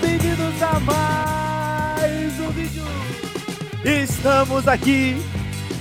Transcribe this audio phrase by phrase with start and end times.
[0.00, 2.84] Bem-vindos a mais um vídeo.
[3.84, 5.16] Estamos aqui,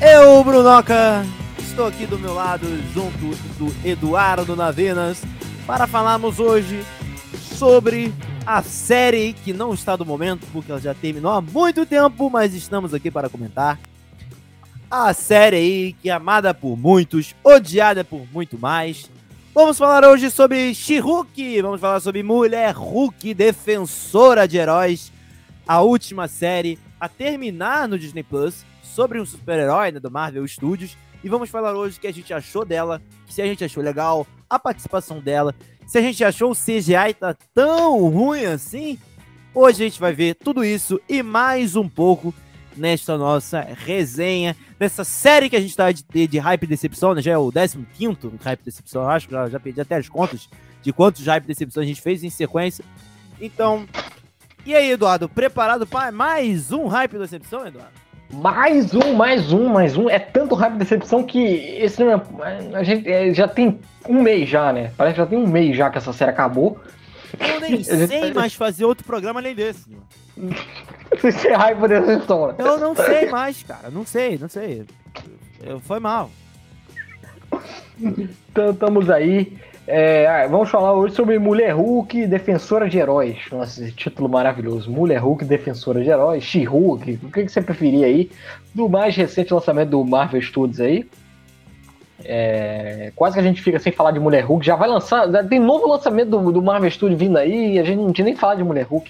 [0.02, 1.26] eu, Brunoca.
[1.60, 5.22] Estou aqui do meu lado, junto do Eduardo Navenas,
[5.66, 6.84] para falarmos hoje
[7.56, 8.14] sobre
[8.46, 12.54] a série que não está do momento, porque ela já terminou há muito tempo, mas
[12.54, 13.80] estamos aqui para comentar.
[14.90, 19.10] A série aí que é amada por muitos, odiada por muito mais.
[19.60, 25.12] Vamos falar hoje sobre She-Hulk, vamos falar sobre Mulher Hulk, defensora de heróis,
[25.68, 30.96] a última série a terminar no Disney Plus sobre um super-herói né, do Marvel Studios.
[31.24, 34.28] E vamos falar hoje o que a gente achou dela, se a gente achou legal,
[34.48, 35.56] a participação dela,
[35.88, 39.00] se a gente achou o CGI tá tão ruim assim.
[39.56, 42.32] Hoje a gente vai ver tudo isso e mais um pouco
[42.76, 47.22] nesta nossa resenha, nessa série que a gente tá de, de Hype e Decepção, né?
[47.22, 47.78] Já é o 15
[48.44, 50.50] Hype e Decepção, eu acho, já, já perdi até as contas
[50.82, 52.84] de quantos Hype e Decepção a gente fez em sequência.
[53.40, 53.88] Então,
[54.66, 58.08] e aí, Eduardo, preparado para mais um Hype e Decepção, Eduardo?
[58.32, 60.10] Mais um, mais um, mais um.
[60.10, 62.22] É tanto hype e decepção que esse é,
[62.74, 64.92] a gente é, já tem um mês já, né?
[64.98, 66.78] Parece que já tem um mês já que essa série acabou.
[67.40, 69.86] Eu nem sei mais fazer outro programa além desse.
[71.22, 72.56] Você hype e decepção.
[72.58, 73.90] Eu não sei mais, cara.
[73.90, 74.86] Não sei, não sei.
[75.64, 76.30] Eu, foi mal.
[78.00, 79.58] Então estamos aí.
[79.88, 83.38] É, ah, vamos falar hoje sobre Mulher Hulk, Defensora de Heróis.
[83.50, 84.92] Nossa, esse título maravilhoso.
[84.92, 86.44] Mulher Hulk, Defensora de Heróis.
[86.44, 87.20] She-Hulk.
[87.24, 88.30] O que, que você preferia aí?
[88.76, 91.08] Do mais recente lançamento do Marvel Studios aí.
[92.24, 94.66] É, quase que a gente fica sem falar de Mulher Hulk.
[94.66, 95.32] Já vai lançar.
[95.32, 98.26] Já tem novo lançamento do, do Marvel Studios vindo aí e a gente não tinha
[98.26, 99.10] nem falado de Mulher Hulk.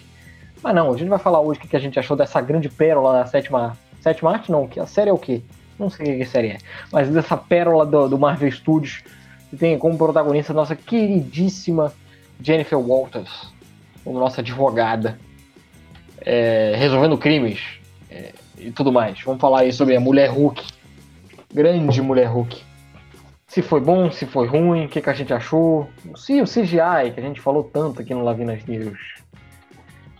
[0.63, 3.19] Mas não, a gente vai falar hoje o que, a gente achou dessa grande pérola
[3.19, 3.77] da sétima.
[4.01, 4.51] Sétima arte?
[4.51, 5.41] Não, a série é o quê?
[5.77, 6.57] Não sei o que a série é.
[6.91, 9.03] Mas dessa pérola do, do Marvel Studios
[9.49, 11.93] que tem como protagonista a nossa queridíssima
[12.41, 13.51] Jennifer Walters,
[14.03, 15.17] como nossa advogada,
[16.21, 17.59] é, resolvendo crimes
[18.09, 19.21] é, e tudo mais.
[19.21, 20.63] Vamos falar aí sobre a Mulher Hulk,
[21.53, 22.61] grande Mulher Hulk.
[23.47, 25.89] Se foi bom, se foi ruim, o que, que a gente achou.
[26.15, 28.97] Se o CGI, que a gente falou tanto aqui no Lavinas News,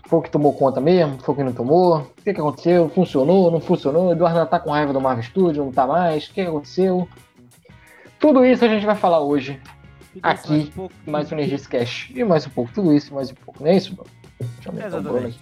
[0.08, 2.88] foi o que tomou conta mesmo, foi o que não tomou, o que, que aconteceu,
[2.88, 6.34] funcionou, não funcionou, Eduardo tá com raiva do Marvel Studios, não tá mais, o que,
[6.42, 7.06] que aconteceu?
[8.18, 9.60] Tudo isso a gente vai falar hoje.
[10.22, 12.10] aqui, mais um, mais um Cash.
[12.14, 13.62] E mais um pouco, tudo isso, mais um pouco.
[13.62, 14.08] Não é isso, mano?
[14.82, 15.38] Exatamente.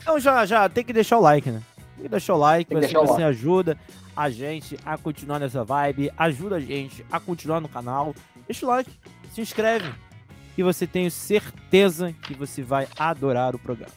[0.00, 1.60] Então já, já tem que deixar o like, né?
[1.96, 3.22] Tem que deixar o like, assim você like.
[3.24, 3.76] ajuda
[4.16, 8.14] a gente a continuar nessa vibe, ajuda a gente a continuar no canal.
[8.46, 8.90] Deixa o like,
[9.32, 9.92] se inscreve,
[10.56, 13.92] e você tenho certeza que você vai adorar o programa.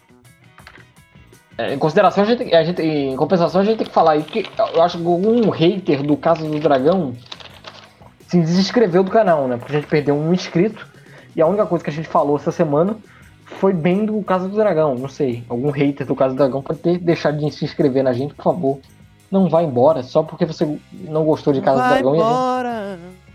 [1.58, 4.24] É, em consideração, a gente, a gente, em compensação, a gente tem que falar aí
[4.24, 7.14] que eu acho que algum hater do caso do dragão
[8.28, 9.58] se desinscreveu do canal, né?
[9.58, 10.88] Porque a gente perdeu um inscrito
[11.36, 12.96] e a única coisa que a gente falou essa semana
[13.44, 14.96] foi bem do Casa do Dragão.
[14.96, 18.14] Não sei, algum hater do Casa do Dragão pode ter deixado de se inscrever na
[18.14, 18.80] gente, por favor.
[19.30, 22.16] Não vá embora só porque você não gostou de Casa vai do Dragão.
[22.16, 22.98] Embora.
[22.98, 23.29] Gente...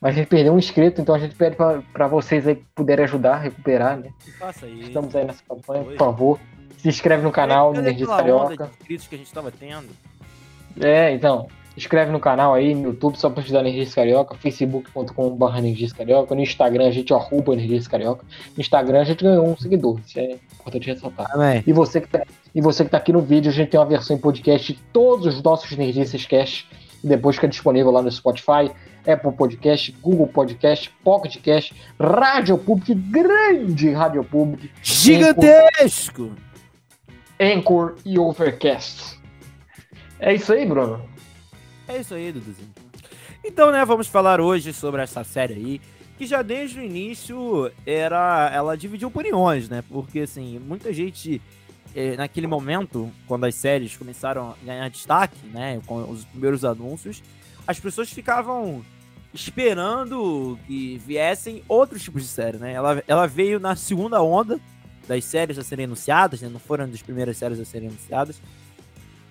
[0.00, 1.56] Mas a gente perdeu um inscrito, então a gente pede
[1.92, 4.10] para vocês aí que puderem ajudar a recuperar, né?
[4.38, 4.88] Faça isso.
[4.88, 6.40] Estamos aí nessa campanha, por favor.
[6.76, 8.70] Se inscreve no canal, no Energia Carioca.
[8.86, 9.88] que a gente tava tendo.
[10.80, 11.48] É, então
[11.78, 16.42] inscreve no canal aí no YouTube, só pra estudar Energias Carioca, facebook.com.br Energias Carioca, no
[16.42, 18.24] Instagram a gente arroba Energias Carioca,
[18.56, 21.28] no Instagram a gente ganhou um seguidor, isso é importante ressaltar.
[21.32, 21.62] Amém.
[21.64, 23.86] E você, que tá, e você que tá aqui no vídeo, a gente tem uma
[23.86, 26.68] versão em podcast de todos os nossos Energias Cast,
[27.02, 28.72] e depois fica disponível lá no Spotify,
[29.06, 34.70] Apple Podcast, Google Podcast, Pocket Cast, Rádio Public, grande Rádio Public.
[34.82, 36.32] Gigantesco!
[37.40, 39.18] Anchor, Anchor e Overcast.
[40.18, 41.00] É isso aí, Bruno.
[41.86, 42.68] É isso aí, Duduzinho.
[43.44, 45.80] Então, né, vamos falar hoje sobre essa série aí,
[46.18, 48.50] que já desde o início era.
[48.52, 49.82] Ela dividiu opiniões, né?
[49.88, 51.40] Porque, assim, muita gente.
[51.94, 55.80] Eh, naquele momento, quando as séries começaram a ganhar destaque, né?
[55.86, 57.22] Com os primeiros anúncios,
[57.68, 58.82] as pessoas ficavam
[59.34, 62.72] esperando que viessem outros tipos de série, né?
[62.72, 64.58] Ela, ela veio na segunda onda
[65.06, 66.48] das séries a serem anunciadas, né?
[66.48, 68.40] Não foram das primeiras séries a serem anunciadas.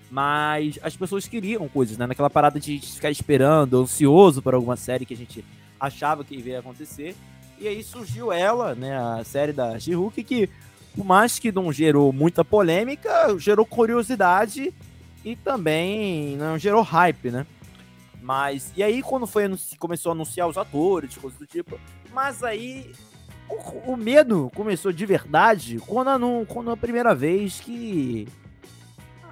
[0.08, 2.06] Mas as pessoas queriam coisas, né?
[2.06, 5.44] Naquela parada de ficar esperando, ansioso por alguma série que a gente
[5.80, 7.16] achava que ia acontecer.
[7.58, 8.96] E aí surgiu ela, né?
[8.96, 10.48] A série da She-Hulk, que
[10.94, 14.72] por mais que não gerou muita polêmica, gerou curiosidade
[15.24, 17.44] e também não gerou hype, né?
[18.28, 19.44] Mas, e aí quando foi
[19.78, 21.80] começou a anunciar os atores, coisas do tipo,
[22.12, 22.92] mas aí
[23.48, 28.28] o, o medo começou de verdade quando a, quando a primeira vez que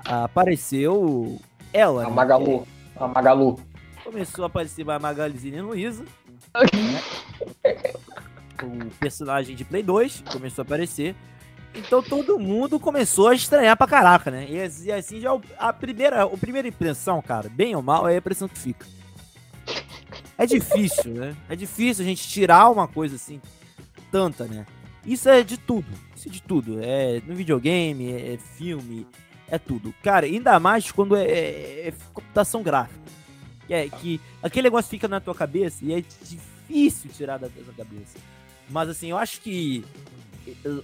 [0.02, 1.38] apareceu
[1.74, 2.04] ela.
[2.04, 2.14] A né?
[2.14, 2.66] Magalu.
[2.96, 3.60] A Magalu.
[4.02, 6.02] Começou a aparecer a Magalizinha Luiza.
[6.54, 7.02] né?
[8.62, 11.14] O personagem de Play 2 começou a aparecer.
[11.76, 14.46] Então todo mundo começou a estranhar pra caraca, né?
[14.48, 18.18] E, e assim já a primeira, a primeira impressão, cara, bem ou mal, é a
[18.18, 18.86] impressão que fica.
[20.38, 21.36] É difícil, né?
[21.48, 23.40] É difícil a gente tirar uma coisa assim,
[24.10, 24.66] tanta, né?
[25.04, 25.86] Isso é de tudo.
[26.14, 26.78] Isso é de tudo.
[26.82, 29.06] É no videogame, é, é filme,
[29.48, 29.94] é tudo.
[30.02, 33.06] Cara, ainda mais quando é, é, é computação gráfica.
[33.66, 37.74] Que, é, que aquele negócio fica na tua cabeça e é difícil tirar da tua
[37.76, 38.18] cabeça.
[38.68, 39.84] Mas assim, eu acho que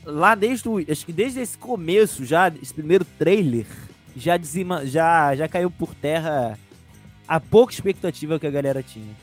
[0.05, 3.67] lá desde o, acho que desde esse começo já, esse primeiro trailer,
[4.17, 6.59] já dizima, já já caiu por terra
[7.27, 9.15] a pouca expectativa que a galera tinha.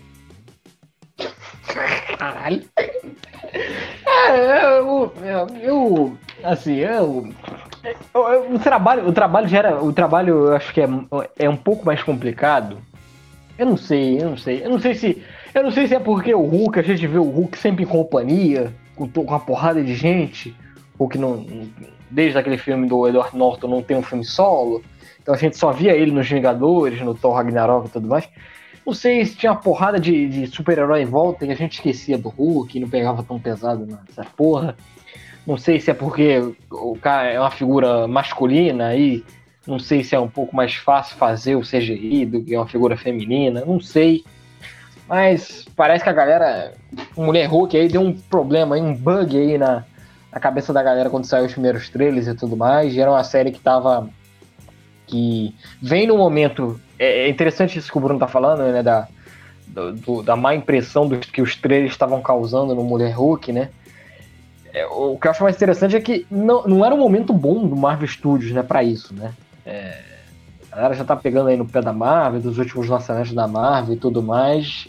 [2.18, 2.64] Caralho.
[4.06, 5.14] É, eu,
[5.62, 7.30] eu, assim, eu,
[8.14, 10.88] eu, o trabalho, o trabalho gera, o trabalho eu acho que é,
[11.38, 12.78] é um pouco mais complicado.
[13.58, 16.00] Eu não sei, eu não sei, eu não sei se, eu não sei se é
[16.00, 18.74] porque o Hulk a gente vê o Hulk sempre em companhia
[19.08, 20.56] com, uma porrada de gente,
[20.98, 21.46] ou que não.
[22.10, 24.84] Desde aquele filme do Edward Norton não tem um filme solo,
[25.22, 28.28] então a gente só via ele nos Vingadores, no Thor Ragnarok e tudo mais.
[28.86, 32.18] Não sei se tinha uma porrada de, de super-herói em volta e a gente esquecia
[32.18, 34.76] do Hulk, e não pegava tão pesado nessa porra.
[35.46, 36.42] Não sei se é porque
[36.72, 39.24] o cara é uma figura masculina aí,
[39.68, 42.98] não sei se é um pouco mais fácil fazer o CGI do que uma figura
[42.98, 44.24] feminina, não sei.
[45.10, 46.74] Mas parece que a galera.
[47.18, 49.84] Mulher Hulk aí deu um problema aí, um bug aí na,
[50.32, 52.94] na cabeça da galera quando saiu os primeiros trailers e tudo mais.
[52.94, 54.08] E era uma série que tava.
[55.08, 56.80] que vem no momento.
[57.00, 58.84] É, é interessante isso que o Bruno tá falando, né?
[58.84, 59.08] Da,
[59.68, 63.70] do, da má impressão do, que os trailers estavam causando no Mulher Hulk, né?
[64.72, 67.68] É, o que eu acho mais interessante é que não, não era um momento bom
[67.68, 69.34] do Marvel Studios, né, pra isso, né?
[69.66, 69.98] É,
[70.72, 73.96] a galera já tá pegando aí no pé da Marvel, dos últimos lançamentos da Marvel
[73.96, 74.88] e tudo mais.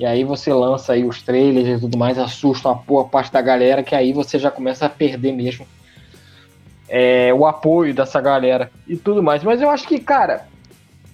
[0.00, 3.42] E aí você lança aí os trailers e tudo mais, assusta uma boa parte da
[3.42, 5.66] galera, que aí você já começa a perder mesmo
[6.88, 9.44] é, o apoio dessa galera e tudo mais.
[9.44, 10.46] Mas eu acho que, cara,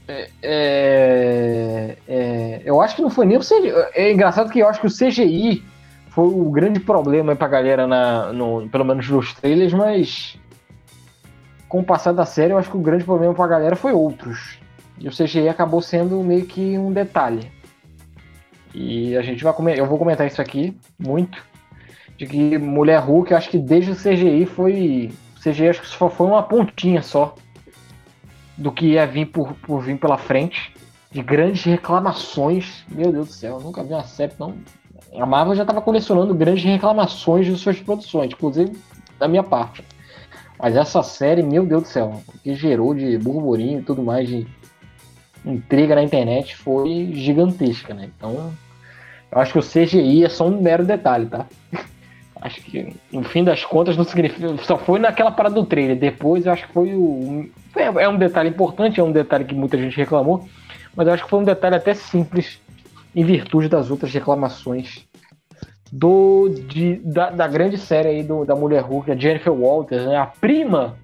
[0.06, 3.72] é, é, é eu acho que não foi nem o CGI.
[3.92, 5.64] É engraçado que eu acho que o CGI
[6.10, 10.38] foi o grande problema pra galera, na, no, pelo menos nos trailers, mas
[11.68, 14.60] com o passar da série, eu acho que o grande problema pra galera foi outros.
[15.00, 17.50] E o CGI acabou sendo meio que um detalhe.
[18.78, 21.42] E a gente vai eu vou comentar isso aqui muito.
[22.18, 25.10] De que Mulher Hulk, acho que desde o CGI foi.
[25.34, 27.34] O CGI acho que só foi uma pontinha só
[28.54, 30.74] do que ia vir por, por vir pela frente.
[31.10, 32.84] De grandes reclamações.
[32.90, 34.54] Meu Deus do céu, nunca vi uma série não.
[35.18, 38.76] A Marvel já estava colecionando grandes reclamações de suas produções, inclusive
[39.18, 39.82] da minha parte.
[40.58, 44.28] Mas essa série, meu Deus do céu, o que gerou de burburinho e tudo mais
[44.28, 44.46] de
[45.46, 48.10] intriga na internet foi gigantesca, né?
[48.14, 48.52] Então,
[49.36, 51.44] eu acho que o CGI é só um mero detalhe, tá?
[52.40, 54.56] acho que, no fim das contas, não significa.
[54.62, 55.98] Só foi naquela parada do trailer.
[55.98, 57.46] Depois, eu acho que foi o.
[57.76, 60.48] É um detalhe importante, é um detalhe que muita gente reclamou.
[60.96, 62.58] Mas eu acho que foi um detalhe até simples,
[63.14, 65.06] em virtude das outras reclamações
[65.92, 70.16] do, de, da, da, grande série aí do, da Mulher Hulk, a Jennifer Walters, né?
[70.16, 70.96] A prima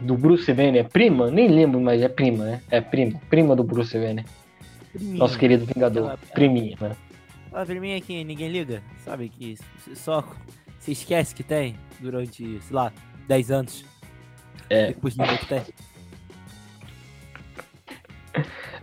[0.00, 0.88] do Bruce Banner.
[0.88, 1.28] Prima?
[1.28, 2.60] Nem lembro, mas é prima, né?
[2.70, 3.20] É prima.
[3.28, 4.24] Prima do Bruce Banner.
[4.92, 5.18] Priminha.
[5.18, 6.04] Nosso querido Vingador.
[6.04, 6.92] Ela, priminha, né?
[7.52, 9.28] A vermelha que ninguém liga, sabe?
[9.28, 9.58] Que
[9.94, 10.24] só
[10.78, 12.92] se esquece que tem durante, sei lá,
[13.28, 13.84] 10 anos.
[14.70, 14.88] É.
[14.88, 15.62] Depois ninguém que tem.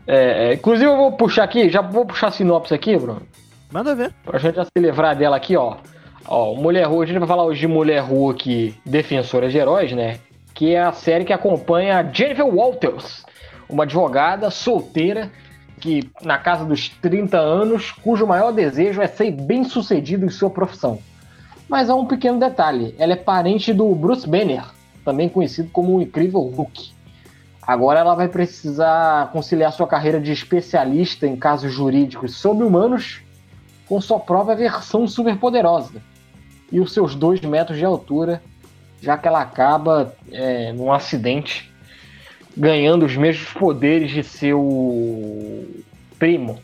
[0.06, 3.22] É, é, inclusive eu vou puxar aqui, já vou puxar a sinopse aqui, Bruno.
[3.72, 4.14] Manda ver.
[4.24, 5.78] Pra gente já se livrar dela aqui, ó.
[6.28, 10.20] Ó, Mulher Hulk, a gente vai falar hoje de Mulher Hulk Defensora de Heróis, né?
[10.54, 13.26] Que é a série que acompanha a Jennifer Walters,
[13.68, 15.32] uma advogada solteira
[15.80, 20.50] que na casa dos 30 anos, cujo maior desejo é ser bem sucedido em sua
[20.50, 21.00] profissão.
[21.68, 24.64] Mas há um pequeno detalhe: ela é parente do Bruce Banner,
[25.06, 26.92] também conhecido como o Incrível Hulk.
[27.62, 33.22] Agora ela vai precisar conciliar sua carreira de especialista em casos jurídicos sobre-humanos
[33.88, 36.02] com sua própria versão superpoderosa
[36.72, 38.42] e os seus dois metros de altura,
[39.02, 41.72] já que ela acaba é, num acidente
[42.60, 45.66] ganhando os mesmos poderes de seu
[46.20, 46.60] primo.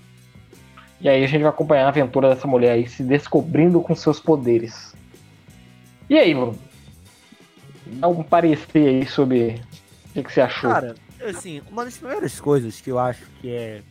[0.99, 4.19] E aí a gente vai acompanhar a aventura dessa mulher aí se descobrindo com seus
[4.19, 4.93] poderes.
[6.09, 6.59] E aí, Bruno?
[7.85, 9.61] Dá um parecer aí sobre
[10.13, 10.69] o que, você achou.
[10.69, 13.81] Cara, assim, uma das primeiras coisas que eu acho que é,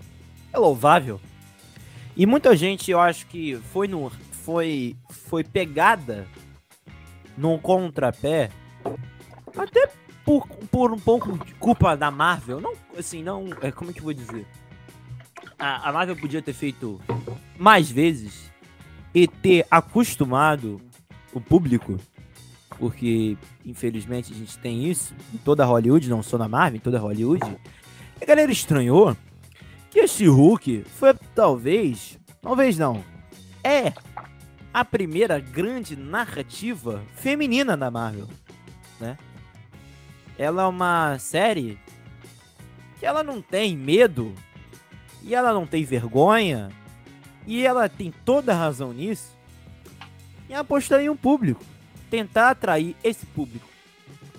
[0.52, 1.18] é louvável,
[2.16, 4.11] e muita gente eu acho que foi no.
[4.44, 4.96] foi.
[5.08, 6.26] foi pegada
[7.37, 8.50] num contrapé.
[9.56, 9.88] Até
[10.25, 14.00] por, por um pouco de culpa da Marvel, não, assim, não, é, como é que
[14.00, 14.47] eu vou dizer?
[15.59, 17.00] A, a Marvel podia ter feito
[17.59, 18.50] mais vezes
[19.14, 20.81] e ter acostumado
[21.33, 21.99] o público
[22.78, 26.99] porque infelizmente a gente tem isso em toda Hollywood, não só na Marvel, em toda
[26.99, 27.45] Hollywood.
[28.21, 29.16] A galera estranhou
[29.90, 33.04] que este Hulk foi talvez, talvez não,
[33.62, 33.93] é
[34.73, 38.28] a primeira grande narrativa feminina da Marvel,
[39.00, 39.16] né?
[40.38, 41.79] Ela é uma série
[42.99, 44.35] que ela não tem medo
[45.23, 46.71] e ela não tem vergonha
[47.47, 49.35] e ela tem toda a razão nisso
[50.49, 51.64] em apostar em um público,
[52.11, 53.67] tentar atrair esse público,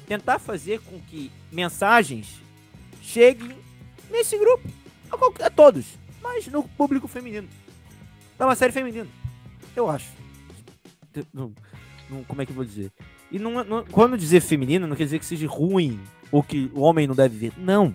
[0.08, 2.40] tentar fazer com que mensagens
[3.02, 3.56] cheguem
[4.10, 4.68] nesse grupo,
[5.12, 5.86] a, a todos,
[6.22, 7.48] mas no público feminino.
[8.38, 9.08] É uma série feminina,
[9.76, 10.12] eu acho.
[11.34, 11.54] Não,
[12.10, 12.92] não, como é que eu vou dizer?
[13.36, 16.00] E não, não, quando dizer feminino, não quer dizer que seja ruim
[16.32, 17.54] ou que o homem não deve ver.
[17.58, 17.94] Não.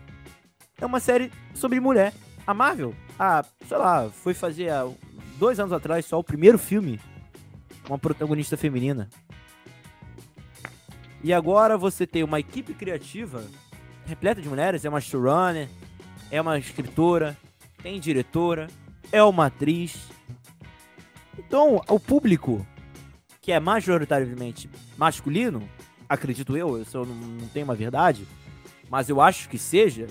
[0.78, 2.12] É uma série sobre mulher.
[2.46, 4.70] A Marvel, ah, sei lá, foi fazer
[5.38, 7.00] dois anos atrás só o primeiro filme
[7.88, 9.08] uma protagonista feminina.
[11.24, 13.42] E agora você tem uma equipe criativa
[14.04, 15.70] repleta de mulheres, é uma showrunner,
[16.30, 17.34] é uma escritora,
[17.82, 18.66] tem diretora,
[19.10, 19.96] é uma atriz.
[21.38, 22.66] Então, o público
[23.40, 24.68] que é majoritariamente
[25.00, 25.66] masculino,
[26.06, 28.28] acredito eu, eu só não, não tenho uma verdade,
[28.90, 30.06] mas eu acho que seja,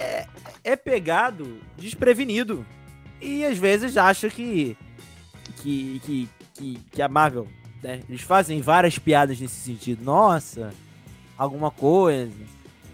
[0.00, 0.26] é,
[0.64, 2.64] é pegado desprevenido.
[3.20, 4.74] E às vezes acha que,
[5.56, 7.46] que, que, que, que a Marvel,
[7.82, 10.02] né, eles fazem várias piadas nesse sentido.
[10.02, 10.72] Nossa,
[11.36, 12.32] alguma coisa,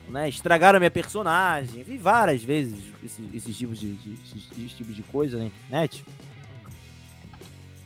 [0.09, 0.29] né?
[0.29, 1.85] Estragaram a minha personagem.
[1.85, 6.05] Vi várias vezes esses, esses tipos de, de, esses tipos de coisa na internet.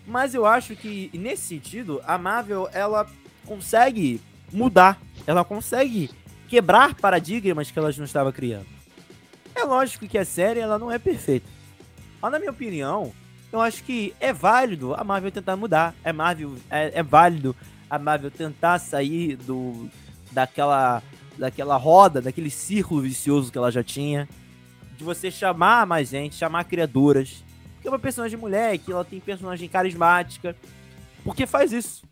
[0.07, 3.07] Mas eu acho que, nesse sentido, a Marvel, ela
[3.47, 4.21] consegue
[4.53, 5.01] mudar.
[5.27, 6.11] Ela consegue
[6.49, 8.67] quebrar paradigmas que ela não estava criando.
[9.55, 11.47] É lógico que a série, ela não é perfeita.
[12.21, 13.13] Mas, na minha opinião,
[13.53, 15.95] eu acho que é válido a Marvel tentar mudar.
[16.03, 17.55] É, Marvel, é, é válido
[17.89, 19.89] a Marvel tentar sair do
[20.33, 21.01] daquela,
[21.39, 24.29] daquela roda, daquele círculo vicioso que ela já tinha.
[24.99, 27.44] De você chamar mais gente, chamar criadoras,
[27.85, 30.57] que é uma personagem mulher, que ela tem personagem carismática.
[31.23, 32.03] Porque faz isso.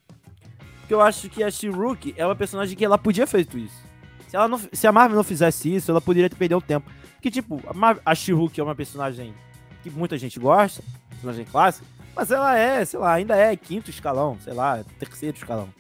[0.81, 3.83] Porque eu acho que a She-Hulk é uma personagem que ela podia feito isso.
[4.29, 6.91] Se, ela não, se a Marvel não fizesse isso, ela poderia ter perdido o tempo.
[7.23, 9.35] Que, tipo, a, a She-Hulk é uma personagem
[9.83, 14.37] que muita gente gosta, personagem clássica, mas ela é, sei lá, ainda é quinto escalão,
[14.45, 15.71] sei lá, terceiro escalão.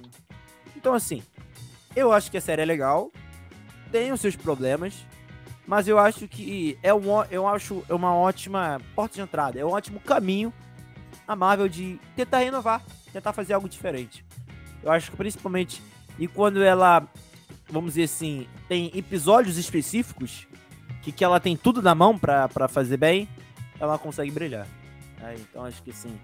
[0.74, 1.22] Então, assim,
[1.94, 3.12] eu acho que a série é legal,
[3.90, 5.06] tem os seus problemas,
[5.72, 9.64] mas eu acho que é um, eu acho é uma ótima porta de entrada, é
[9.64, 10.52] um ótimo caminho
[11.26, 14.22] a Marvel de tentar renovar, tentar fazer algo diferente.
[14.82, 15.82] Eu acho que principalmente
[16.18, 17.08] e quando ela,
[17.70, 20.46] vamos dizer assim, tem episódios específicos
[21.00, 23.26] que, que ela tem tudo na mão para fazer bem,
[23.80, 24.66] ela consegue brilhar.
[25.22, 26.20] É, então acho que sim.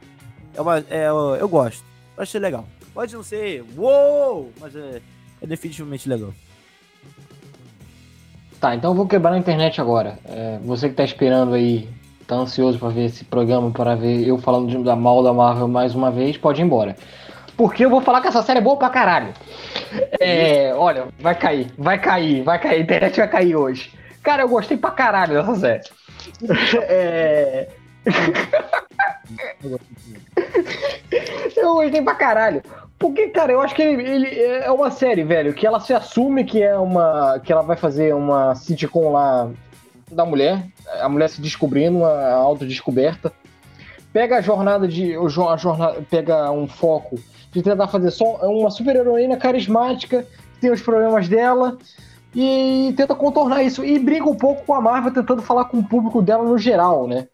[0.53, 1.83] É uma, é, eu, gosto.
[2.19, 2.69] Eu achei legal.
[2.93, 5.01] Pode não ser uou, mas é,
[5.41, 6.35] é definitivamente legal.
[8.61, 10.19] Tá, então eu vou quebrar a internet agora.
[10.25, 11.89] É, você que tá esperando aí,
[12.27, 15.69] tá ansioso para ver esse programa, para ver eu falando de, da mal da Marvel
[15.69, 16.97] mais uma vez, pode ir embora.
[17.57, 19.33] Porque eu vou falar que essa série é boa pra caralho.
[20.21, 23.93] É, olha, vai cair, vai cair, vai cair, a internet vai cair hoje.
[24.23, 25.83] Cara, eu gostei pra caralho dessa série.
[26.89, 27.69] É...
[31.57, 32.63] eu gostei pra caralho.
[32.99, 36.45] Porque, cara, eu acho que ele, ele, é uma série, velho, que ela se assume
[36.45, 37.39] que é uma.
[37.39, 39.49] que ela vai fazer uma sitcom lá
[40.11, 40.67] da mulher,
[41.01, 43.33] a mulher se descobrindo, a autodescoberta.
[44.13, 45.15] Pega a jornada de.
[45.15, 47.21] A jornada, pega um foco
[47.53, 51.79] de tentar fazer só uma super heroína carismática, que tem os problemas dela,
[52.35, 53.85] e tenta contornar isso.
[53.85, 57.07] E briga um pouco com a Marvel, tentando falar com o público dela no geral,
[57.07, 57.29] né?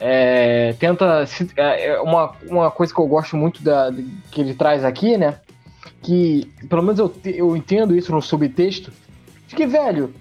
[0.00, 1.24] É, tenta.
[1.56, 3.92] É, é uma, uma coisa que eu gosto muito da,
[4.30, 5.36] que ele traz aqui, né?
[6.02, 8.92] Que, pelo menos eu, eu entendo isso no subtexto,
[9.48, 10.14] de que, velho,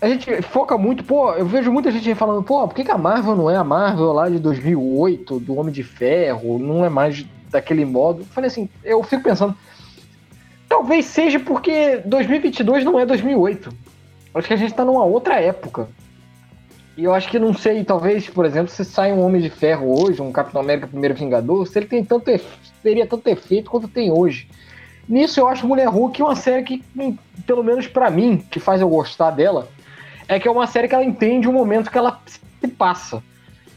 [0.00, 2.96] a gente foca muito, pô, eu vejo muita gente falando, pô, por que, que a
[2.96, 7.26] Marvel não é a Marvel lá de 2008, do Homem de Ferro, não é mais
[7.50, 8.22] daquele modo?
[8.22, 9.54] Eu falei assim, eu fico pensando,
[10.68, 13.70] talvez seja porque 2022 não é 2008.
[14.34, 15.88] Acho que a gente tá numa outra época.
[16.98, 20.02] E eu acho que não sei, talvez, por exemplo, se sai um Homem de Ferro
[20.02, 22.28] hoje, um Capitão América Primeiro Vingador, se ele tem tanto
[22.82, 24.48] teria tanto efeito quanto tem hoje.
[25.08, 28.80] Nisso eu acho Mulher Hulk uma série que, hum, pelo menos para mim, que faz
[28.80, 29.68] eu gostar dela,
[30.26, 33.22] é que é uma série que ela entende o momento que ela se passa.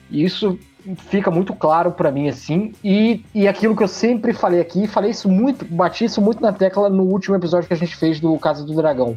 [0.10, 0.58] E isso
[1.12, 2.74] fica muito claro para mim assim.
[2.84, 6.52] E, e aquilo que eu sempre falei aqui, falei isso muito, bati isso muito na
[6.52, 9.16] tecla no último episódio que a gente fez do Casa do Dragão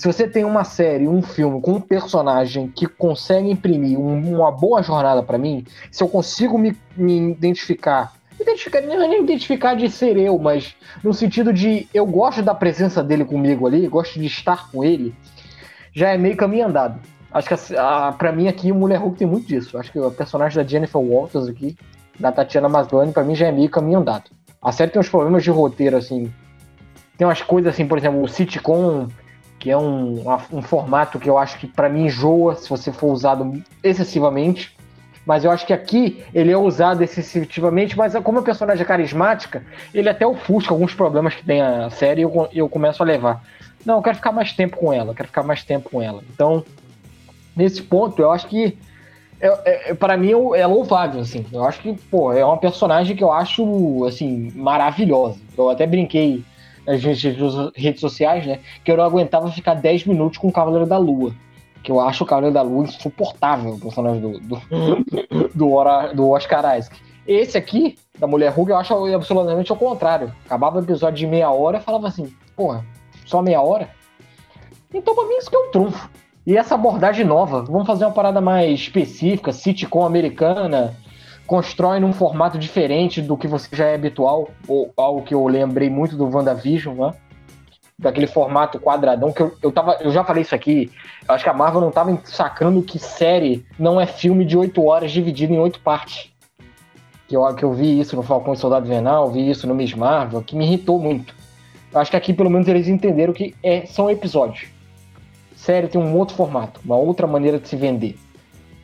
[0.00, 4.50] se você tem uma série, um filme com um personagem que consegue imprimir um, uma
[4.50, 9.74] boa jornada para mim, se eu consigo me, me identificar identificar, não é nem identificar
[9.74, 14.18] de ser eu, mas no sentido de eu gosto da presença dele comigo ali, gosto
[14.18, 15.14] de estar com ele,
[15.92, 16.98] já é meio caminho andado.
[17.30, 19.76] Acho que a, a, pra mim aqui o Mulher Hulk tem muito disso.
[19.76, 21.76] Acho que o personagem da Jennifer Walters aqui,
[22.18, 24.30] da Tatiana Maslany, pra mim já é meio caminho andado.
[24.62, 26.32] A série tem uns problemas de roteiro, assim.
[27.18, 29.06] Tem umas coisas assim, por exemplo, o sitcom,
[29.60, 33.12] que é um, um formato que eu acho que para mim enjoa se você for
[33.12, 34.74] usado excessivamente.
[35.26, 39.62] Mas eu acho que aqui ele é usado excessivamente, mas como a personagem é carismática,
[39.92, 43.44] ele até ofusca alguns problemas que tem a série e eu, eu começo a levar.
[43.84, 46.22] Não, eu quero ficar mais tempo com ela, quero ficar mais tempo com ela.
[46.32, 46.64] Então,
[47.54, 48.78] nesse ponto, eu acho que
[49.38, 51.44] é, é, é para mim é louvável, assim.
[51.52, 55.38] Eu acho que, pô, é uma personagem que eu acho, assim, maravilhosa.
[55.56, 56.42] Eu até brinquei
[56.90, 60.98] nas redes sociais, né, que eu não aguentava ficar 10 minutos com o Cavaleiro da
[60.98, 61.32] Lua.
[61.82, 64.60] Que eu acho o Cavaleiro da Lua insuportável, o personagem do, do,
[65.54, 67.00] do, do Oscar Isaac.
[67.26, 70.34] Esse aqui, da Mulher Hulk, eu acho absolutamente ao contrário.
[70.44, 72.84] Acabava o episódio de meia hora e falava assim, porra,
[73.24, 73.88] só meia hora?
[74.92, 76.10] Então pra mim isso que é um trunfo.
[76.46, 80.96] E essa abordagem nova, vamos fazer uma parada mais específica, sitcom americana,
[81.50, 85.90] constrói num formato diferente do que você já é habitual, ou algo que eu lembrei
[85.90, 87.12] muito do WandaVision, né?
[87.98, 90.92] Daquele formato quadradão, que eu, eu, tava, eu já falei isso aqui,
[91.28, 94.86] eu acho que a Marvel não tava sacando que série não é filme de oito
[94.86, 96.30] horas dividido em oito partes.
[97.26, 99.92] Que eu, que eu vi isso no Falcão e Soldado Invernal, vi isso no Miss
[99.92, 101.34] Marvel, que me irritou muito.
[101.92, 104.68] Eu acho que aqui pelo menos eles entenderam que é, são episódios
[105.56, 108.16] série tem um outro formato, uma outra maneira de se vender.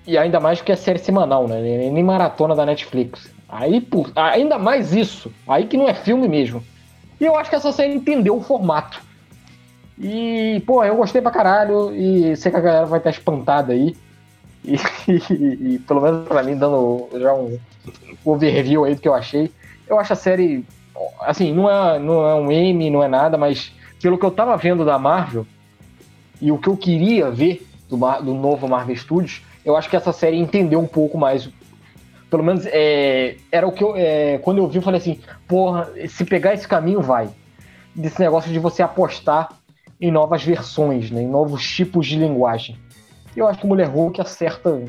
[0.06, 1.60] E ainda mais porque é série semanal, né?
[1.90, 3.28] Nem maratona da Netflix.
[3.48, 5.32] Aí, por, ainda mais isso.
[5.46, 6.62] Aí que não é filme mesmo.
[7.20, 9.00] E eu acho que essa série entendeu o formato.
[9.98, 11.94] E, pô, eu gostei pra caralho.
[11.94, 13.96] E sei que a galera vai estar espantada aí.
[14.64, 14.76] E,
[15.10, 17.58] e, e pelo menos pra mim, dando já um
[18.24, 19.50] overview aí do que eu achei.
[19.88, 20.64] Eu acho a série.
[21.20, 24.56] Assim, não é, não é um M, não é nada, mas pelo que eu tava
[24.56, 25.46] vendo da Marvel,
[26.40, 30.12] e o que eu queria ver do, do novo Marvel Studios, eu acho que essa
[30.12, 31.50] série entendeu um pouco mais.
[32.30, 33.94] Pelo menos é, era o que eu.
[33.96, 37.28] É, quando eu vi, eu falei assim: porra, se pegar esse caminho, vai.
[37.92, 39.48] Desse negócio de você apostar
[40.00, 42.78] em novas versões, né, em novos tipos de linguagem.
[43.34, 44.84] Eu acho que o Mulher Hulk acerta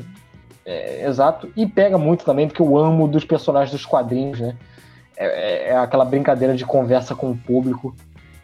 [0.64, 4.56] é, exato e pega muito também, porque eu amo dos personagens dos quadrinhos, né?
[5.16, 7.96] É, é, é aquela brincadeira de conversa com o público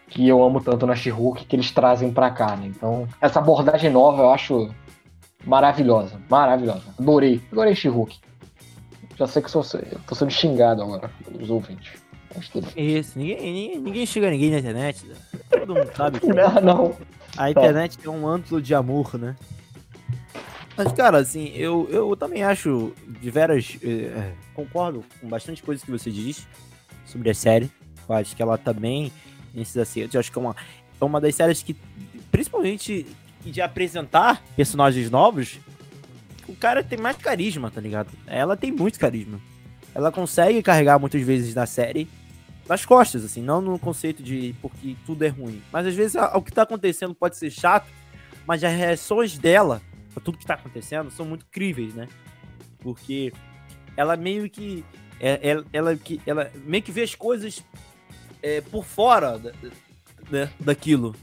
[0.09, 1.12] que eu amo tanto na she
[1.47, 2.66] que eles trazem para cá, né?
[2.66, 4.70] Então, essa abordagem nova eu acho
[5.46, 6.83] maravilhosa, maravilhosa.
[6.98, 7.90] Adorei, adorei she
[9.16, 9.64] Já sei que sou,
[10.07, 12.04] tô sendo xingado agora pelos ouvintes.
[12.76, 15.07] Isso, ninguém, ninguém, ninguém xinga ninguém na internet.
[15.07, 15.14] Né?
[15.50, 16.18] Todo mundo sabe.
[16.18, 16.96] Que não, não.
[17.37, 19.37] A internet tem um antro de amor, né?
[20.76, 23.78] Mas, cara, assim, eu, eu também acho de veras.
[23.83, 26.46] Eh, concordo com bastante coisas que você diz
[27.07, 27.70] sobre a série.
[28.09, 29.12] Eu acho que ela também
[29.54, 30.14] nesses acertos.
[30.14, 30.57] Eu acho que é uma,
[31.00, 31.76] é uma das séries que,
[32.33, 33.07] principalmente
[33.50, 35.59] de apresentar personagens novos,
[36.48, 38.11] o cara tem mais carisma, tá ligado?
[38.26, 39.40] Ela tem muito carisma.
[39.94, 42.09] Ela consegue carregar muitas vezes na série
[42.68, 45.62] nas costas, assim, não no conceito de porque tudo é ruim.
[45.70, 47.87] Mas às vezes o que tá acontecendo pode ser chato,
[48.46, 49.83] mas as reações dela
[50.16, 52.09] a tudo que tá acontecendo são muito críveis, né?
[52.78, 53.33] Porque
[53.96, 54.85] ela meio que.
[55.20, 57.64] Ela, é, ela, ela, ela meio que vê as coisas
[58.42, 59.52] é, por fora da,
[60.30, 61.14] né, daquilo.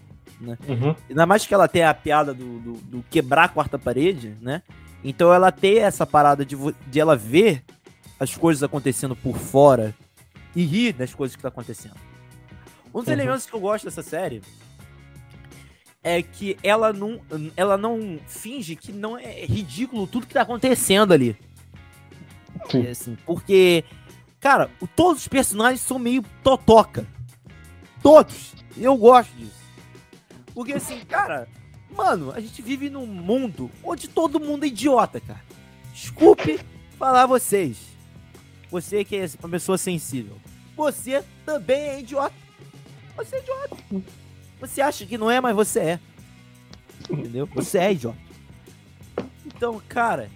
[0.41, 0.57] Né?
[0.67, 0.95] Uhum.
[1.09, 4.63] Ainda mais que ela tem a piada do, do, do, quebrar a quarta parede, né?
[5.03, 7.63] Então ela tem essa parada de, de ela ver
[8.19, 9.95] as coisas acontecendo por fora
[10.55, 11.95] e rir das coisas que estão tá acontecendo.
[12.93, 13.13] Um dos uhum.
[13.13, 14.41] elementos que eu gosto dessa série
[16.03, 17.21] é que ela não,
[17.55, 21.37] ela não finge que não é ridículo tudo que tá acontecendo ali.
[22.69, 22.87] Sim.
[22.87, 23.85] Assim, porque
[24.41, 27.05] Cara, todos os personagens são meio totoca.
[28.01, 28.55] Todos.
[28.75, 29.60] Eu gosto disso.
[30.53, 31.47] Porque assim, cara,
[31.95, 35.41] mano, a gente vive num mundo onde todo mundo é idiota, cara.
[35.93, 36.59] Desculpe
[36.97, 37.77] falar vocês.
[38.69, 40.37] Você que é uma pessoa sensível.
[40.75, 42.35] Você também é idiota.
[43.15, 43.77] Você é idiota.
[44.59, 45.99] Você acha que não é, mas você é.
[47.09, 47.45] Entendeu?
[47.47, 48.17] Você é idiota.
[49.45, 50.29] Então, cara,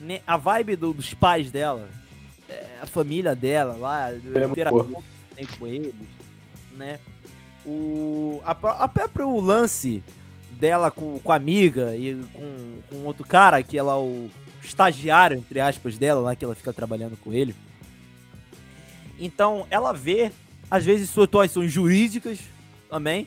[0.00, 1.88] né, a vibe do, dos pais dela,
[2.80, 5.94] a família dela lá, interação que tem com eles,
[6.76, 6.98] né?
[7.64, 10.02] O, a, a próprio lance
[10.52, 14.30] dela com, com a amiga e com, com outro cara, que ela é o
[14.62, 17.54] estagiário, entre aspas, dela lá, que ela fica trabalhando com ele.
[19.18, 20.30] Então, ela vê,
[20.70, 22.38] às vezes, situações jurídicas
[22.88, 23.26] também,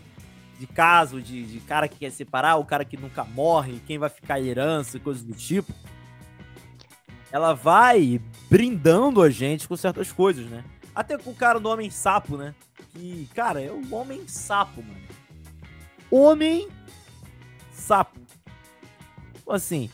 [0.59, 4.09] de caso, de, de cara que quer separar, o cara que nunca morre, quem vai
[4.09, 5.73] ficar herança, coisas do tipo.
[7.31, 10.63] Ela vai brindando a gente com certas coisas, né?
[10.95, 12.53] Até com o cara do Homem Sapo, né?
[12.93, 15.01] Que, cara, é o Homem Sapo, mano.
[16.11, 16.67] Homem
[17.71, 18.19] Sapo.
[19.49, 19.89] Assim,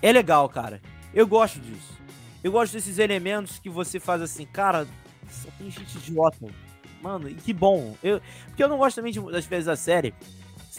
[0.00, 0.80] é legal, cara.
[1.12, 1.96] Eu gosto disso.
[2.42, 4.86] Eu gosto desses elementos que você faz assim, cara,
[5.28, 6.46] só tem gente idiota.
[7.02, 7.96] Mano, e que bom.
[8.02, 10.14] Eu, porque eu não gosto também de, das vezes da série.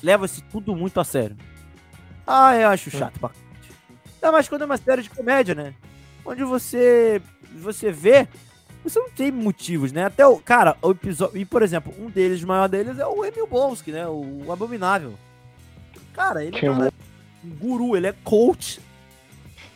[0.01, 1.35] Leva-se tudo muito a sério.
[2.25, 3.31] Ah, eu acho chato pra
[4.15, 5.73] Ainda mais quando é uma série de comédia, né?
[6.25, 7.21] Onde você
[7.55, 8.27] você vê,
[8.89, 10.05] você não tem motivos, né?
[10.05, 10.37] Até o.
[10.37, 11.37] Cara, o episódio.
[11.37, 14.07] E, por exemplo, um deles, o maior deles, é o Emil Blonsky, né?
[14.07, 15.13] O, o Abominável.
[16.13, 16.89] Cara, ele é um
[17.59, 18.79] guru, ele é coach.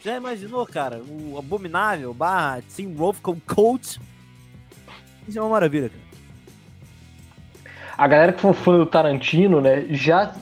[0.04, 1.02] Já imaginou, cara?
[1.08, 4.00] O Abominável barra Tim Wolf como coach.
[5.28, 6.02] Isso é uma maravilha, cara.
[7.98, 10.34] A galera que for fã do Tarantino, né, já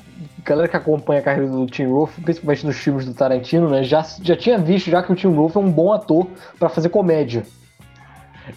[0.46, 4.02] galera que acompanha a carreira do Tim Wolf, principalmente nos filmes do Tarantino, né, já,
[4.22, 6.28] já tinha visto já que o Tim Wolf é um bom ator
[6.58, 7.46] para fazer comédia.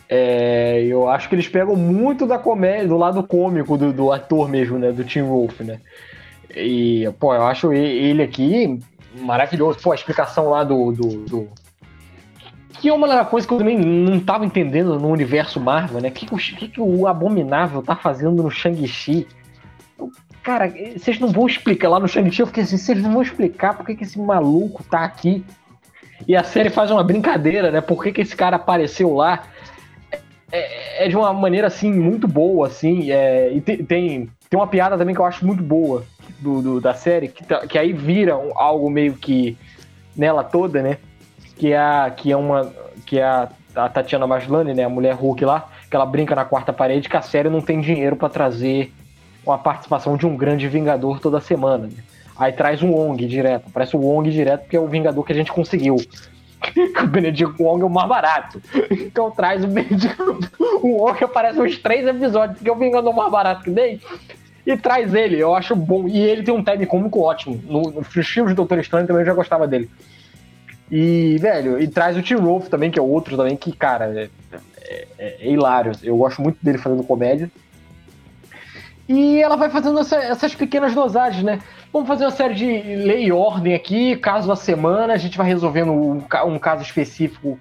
[0.08, 4.48] É, eu acho que eles pegam muito da comédia, do lado cômico do, do ator
[4.48, 5.80] mesmo, né, do Tim Wolf, né.
[6.54, 8.78] E, pô, eu acho ele aqui
[9.20, 9.78] maravilhoso.
[9.80, 11.48] Pô, a explicação lá do, do, do
[12.82, 16.08] que é uma coisa que eu também não estava entendendo no universo Marvel, né?
[16.08, 19.26] O que, que, que, o Abominável tá fazendo no Shang-Chi?
[20.42, 21.88] Cara, vocês não vão explicar.
[21.88, 24.82] Lá no Shang-Chi eu fiquei assim, vocês não vão explicar por que, que esse maluco
[24.82, 25.44] tá aqui.
[26.26, 27.80] E a série faz uma brincadeira, né?
[27.80, 29.44] Por que, que esse cara apareceu lá?
[30.52, 33.10] É, é de uma maneira, assim, muito boa, assim.
[33.10, 36.04] É, e tem, tem, tem, uma piada também que eu acho muito boa
[36.38, 39.56] do, do da série, que, tá, que aí vira algo meio que
[40.14, 40.98] nela toda, né?
[41.56, 42.70] Que é, que é uma.
[43.06, 44.84] Que é a, a Tatiana Maslany, né?
[44.84, 47.80] A mulher Hulk lá, que ela brinca na quarta parede que a série não tem
[47.80, 48.92] dinheiro para trazer
[49.44, 51.86] com a participação de um grande Vingador toda semana.
[51.86, 52.02] Né?
[52.36, 53.70] Aí traz um Wong direto.
[53.72, 55.96] Parece o Wong direto, porque é o Vingador que a gente conseguiu.
[57.02, 58.62] o Benedict Wong é o mais barato.
[58.90, 60.16] Então traz o Benedict
[60.82, 64.00] o Wong aparece uns três episódios, que é o Vingador mais barato que tem.
[64.64, 66.06] E traz ele, eu acho bom.
[66.06, 67.60] E ele tem um time cômico ótimo.
[67.66, 69.90] No, no filme de Doutor Estranho também eu já gostava dele.
[70.90, 74.28] E, velho, e traz o T-Wolf também, que é outro também, que, cara, é,
[74.82, 75.92] é, é, hilário.
[76.02, 77.50] Eu gosto muito dele fazendo comédia.
[79.08, 81.60] E ela vai fazendo essa, essas pequenas dosagens, né?
[81.92, 85.46] Vamos fazer uma série de lei e ordem aqui, caso a semana, a gente vai
[85.46, 87.58] resolvendo um, um caso específico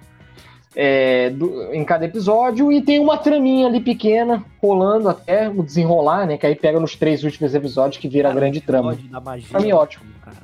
[0.74, 6.26] é, do, em cada episódio e tem uma traminha ali pequena rolando até o desenrolar,
[6.26, 6.38] né?
[6.38, 8.96] Que aí pega nos três últimos episódios que vira a grande trama.
[9.10, 10.04] Da magia, pra mim, é ótimo.
[10.22, 10.36] Cara.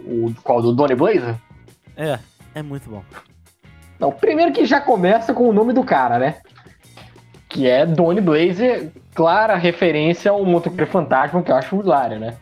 [0.00, 0.60] O qual?
[0.60, 1.36] Do Donnie Blazer?
[1.96, 2.18] É,
[2.54, 3.02] é muito bom.
[3.98, 6.36] Não, primeiro que já começa com o nome do cara, né?
[7.54, 12.36] Que é Donnie Blazer, clara referência ao Motoqueiro Fantasma, que eu acho hilário, né?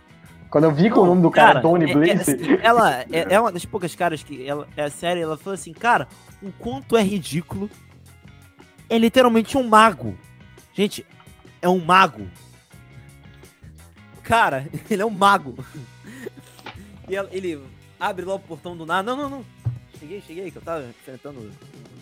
[0.49, 2.61] Quando eu vi com o nome do cara, cara Donnie é, Blazer.
[2.63, 5.75] É, ela é, é, uma das poucas caras que ela, é série, ela falou assim,
[5.75, 6.09] cara,
[6.43, 7.69] o quanto é ridículo.
[8.89, 10.17] É literalmente um mago.
[10.73, 11.05] Gente,
[11.61, 12.27] é um mago.
[14.23, 15.55] Cara, ele é um mago.
[17.09, 17.63] E ele
[18.01, 19.03] abre lá o portão do nada.
[19.03, 19.45] Não, não, não.
[19.99, 21.51] Cheguei, cheguei, que eu tava enfrentando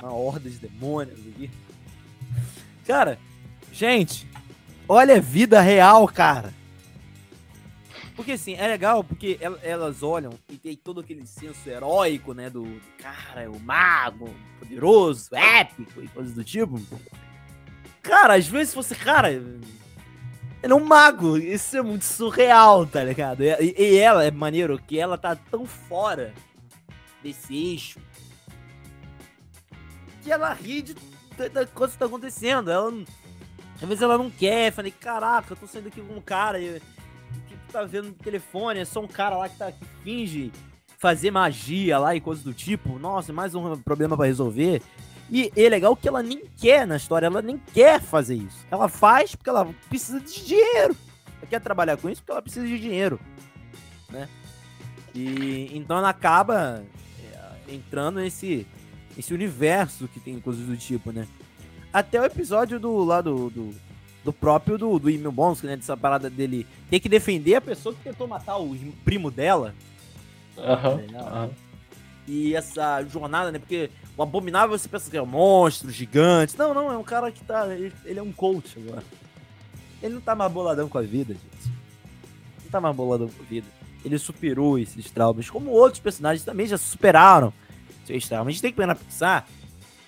[0.01, 1.51] uma horda de demônios aqui.
[2.91, 3.21] Cara,
[3.73, 4.27] gente,
[4.89, 6.53] olha a vida real, cara.
[8.17, 12.51] Porque assim, é legal porque elas olham e tem todo aquele senso heróico, né?
[12.51, 16.81] Do, do cara, o mago, poderoso, épico e coisas do tipo.
[18.03, 19.63] Cara, às vezes você, cara, ele
[20.61, 21.39] é um mago.
[21.39, 23.45] Isso é muito surreal, tá ligado?
[23.45, 26.35] E, e, ela, é maneiro que ela tá tão fora
[27.23, 28.01] desse eixo
[30.25, 31.10] que ela ri de
[31.49, 32.71] da coisa que tá acontecendo.
[32.71, 32.93] Ela,
[33.81, 34.73] às vezes ela não quer.
[34.73, 38.81] Falei, caraca, eu tô saindo aqui com um cara que tá vendo no telefone.
[38.81, 40.53] É só um cara lá que, tá, que finge
[40.99, 42.99] fazer magia lá e coisas do tipo.
[42.99, 44.83] Nossa, mais um problema para resolver.
[45.31, 48.67] E é legal que ela nem quer na história, ela nem quer fazer isso.
[48.71, 50.97] Ela faz porque ela precisa de dinheiro.
[51.39, 53.19] Ela quer trabalhar com isso porque ela precisa de dinheiro,
[54.11, 54.29] né?
[55.15, 56.83] E então ela acaba
[57.19, 58.67] é, entrando nesse
[59.17, 61.27] esse universo que tem coisas do tipo, né?
[61.93, 63.75] Até o episódio do lado do,
[64.25, 65.77] do, próprio do, do Emil Bons, né?
[65.77, 69.75] Dessa parada dele ter que defender a pessoa que tentou matar o primo dela.
[70.57, 70.95] Aham.
[70.95, 71.51] Uhum, uhum.
[72.29, 73.59] E essa jornada, né?
[73.59, 76.57] Porque o Abominável você pensa que é um monstro, gigante.
[76.57, 77.67] Não, não, é um cara que tá.
[77.75, 79.03] Ele, ele é um coach agora.
[80.03, 81.75] Ele não tá mais boladão com a vida, gente.
[82.65, 83.67] Não tá mais boladão com a vida.
[84.05, 87.53] Ele superou esses traumas, como outros personagens também já superaram
[88.11, 89.49] mas a gente tem que pensar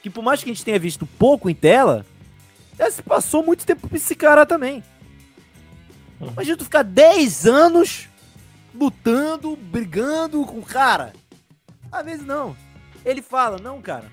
[0.03, 2.05] que por mais que a gente tenha visto pouco em tela,
[2.79, 4.83] já se passou muito tempo pra esse cara também.
[6.21, 6.29] Uhum.
[6.29, 8.09] Imagina tu ficar 10 anos
[8.75, 11.13] lutando, brigando com o cara.
[11.91, 12.57] Às vezes não.
[13.05, 14.11] Ele fala, não, cara,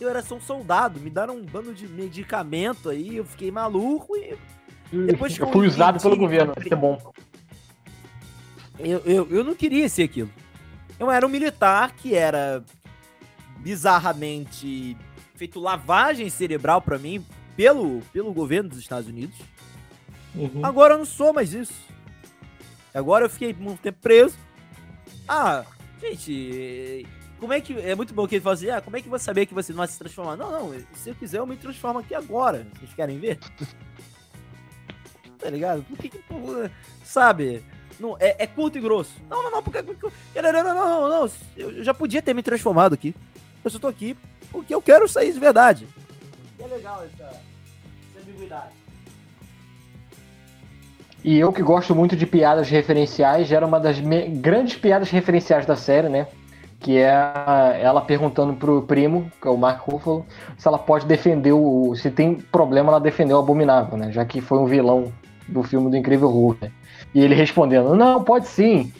[0.00, 4.16] eu era só um soldado, me deram um bando de medicamento aí, eu fiquei maluco
[4.16, 4.36] e.
[4.90, 7.12] Depois eu fui usado pelo governo, isso é bom.
[8.78, 10.30] Eu, eu, eu não queria ser aquilo.
[10.98, 12.64] Eu era um militar que era
[13.58, 14.96] bizarramente
[15.34, 17.24] feito lavagem cerebral para mim
[17.56, 19.36] pelo, pelo governo dos Estados Unidos.
[20.34, 20.64] Uhum.
[20.64, 21.74] Agora eu não sou mais isso.
[22.94, 24.36] Agora eu fiquei muito tempo preso.
[25.28, 25.64] Ah,
[26.00, 27.06] gente,
[27.38, 27.78] como é que.
[27.78, 29.72] É muito bom que ele fala assim: ah, como é que você saber que você
[29.72, 30.36] não vai se transformar?
[30.36, 32.66] Não, não, se eu quiser, eu me transformo aqui agora.
[32.78, 33.38] Vocês querem ver?
[35.38, 35.82] tá ligado?
[35.84, 36.20] Por que, que
[37.04, 37.62] sabe?
[37.98, 39.12] Não, é, é, curto e grosso.
[39.28, 39.82] Não, não, não, porque.
[39.82, 43.14] Não, não, não, não, não, Eu já podia ter me transformado aqui.
[43.68, 44.16] Eu só tô aqui
[44.50, 45.86] porque eu quero sair de verdade.
[46.58, 48.72] E é legal essa, essa ambiguidade.
[51.22, 55.76] E eu que gosto muito de piadas referenciais, era uma das grandes piadas referenciais da
[55.76, 56.26] série, né?
[56.80, 57.10] Que é
[57.82, 60.24] ela perguntando pro primo, que é o Mark Ruffalo,
[60.56, 61.94] se ela pode defender o.
[61.94, 64.10] se tem problema ela defender o Abominável, né?
[64.12, 65.12] Já que foi um vilão
[65.46, 66.64] do filme do Incrível Hulk.
[66.64, 66.72] Né?
[67.14, 68.90] E ele respondendo: Não, pode sim.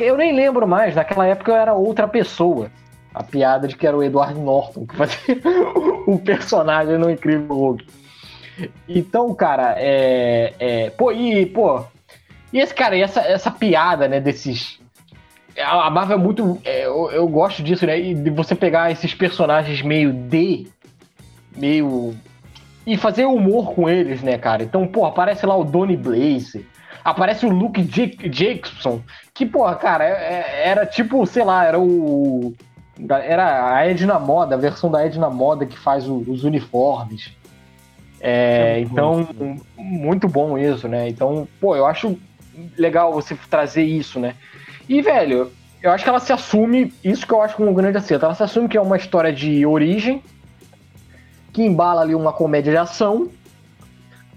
[0.00, 2.70] Eu nem lembro mais, naquela época eu era outra pessoa.
[3.14, 5.18] A piada de que era o Edward Norton que fazia
[6.06, 7.86] o personagem no Incrível Hulk.
[8.88, 10.54] Então, cara, é.
[10.58, 11.84] é pô, e, pô.
[12.52, 14.78] E esse cara, e essa, essa piada, né, desses.
[15.58, 16.58] A Marvel é muito.
[16.64, 18.00] É, eu, eu, gosto disso, né?
[18.00, 20.66] De você pegar esses personagens meio D,
[21.56, 22.14] meio.
[22.86, 24.62] E fazer humor com eles, né, cara?
[24.62, 26.66] Então, pô, aparece lá o Donny Blaze,
[27.04, 29.02] aparece o Luke Jackson,
[29.34, 32.54] que, pô, cara, é, é, era tipo, sei lá, era o.
[33.08, 37.30] Era a Edna Moda, a versão da Edna Moda que faz o, os uniformes.
[38.20, 39.56] É, é então, bom.
[39.76, 41.08] muito bom isso, né?
[41.08, 42.18] Então, pô, eu acho
[42.76, 44.34] legal você trazer isso, né?
[44.88, 45.50] E, velho,
[45.82, 48.42] eu acho que ela se assume, isso que eu acho um grande acerto, ela se
[48.42, 50.22] assume que é uma história de origem,
[51.52, 53.30] que embala ali uma comédia de ação,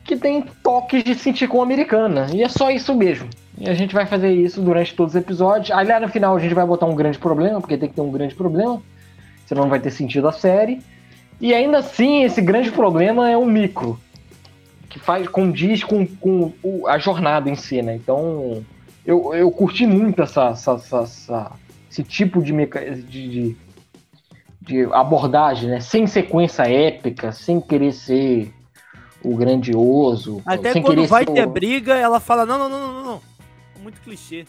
[0.04, 2.28] que tem toques de sentir com americana.
[2.34, 3.30] E é só isso mesmo.
[3.58, 5.72] E a gente vai fazer isso durante todos os episódios.
[5.72, 8.12] Aliás, no final a gente vai botar um grande problema, porque tem que ter um
[8.12, 8.82] grande problema.
[9.46, 10.82] Senão não vai ter sentido a série.
[11.40, 14.00] E ainda assim, esse grande problema é um micro,
[14.90, 16.54] que faz condiz com, com
[16.88, 17.96] a jornada em si, né?
[17.96, 18.64] Então,
[19.06, 21.52] eu, eu curti muito essa, essa, essa
[21.92, 23.58] esse tipo de, de, de,
[24.62, 25.80] de, abordagem, né?
[25.80, 28.52] Sem sequência épica, sem querer ser
[29.24, 30.42] o grandioso.
[30.46, 31.50] Até quando vai ter o...
[31.50, 33.22] briga, ela fala: não, não, não, não, não.
[33.84, 34.46] Muito clichê.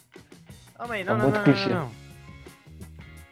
[0.77, 1.69] Calma aí, não, é não, muito não, clichê.
[1.69, 1.91] não, não.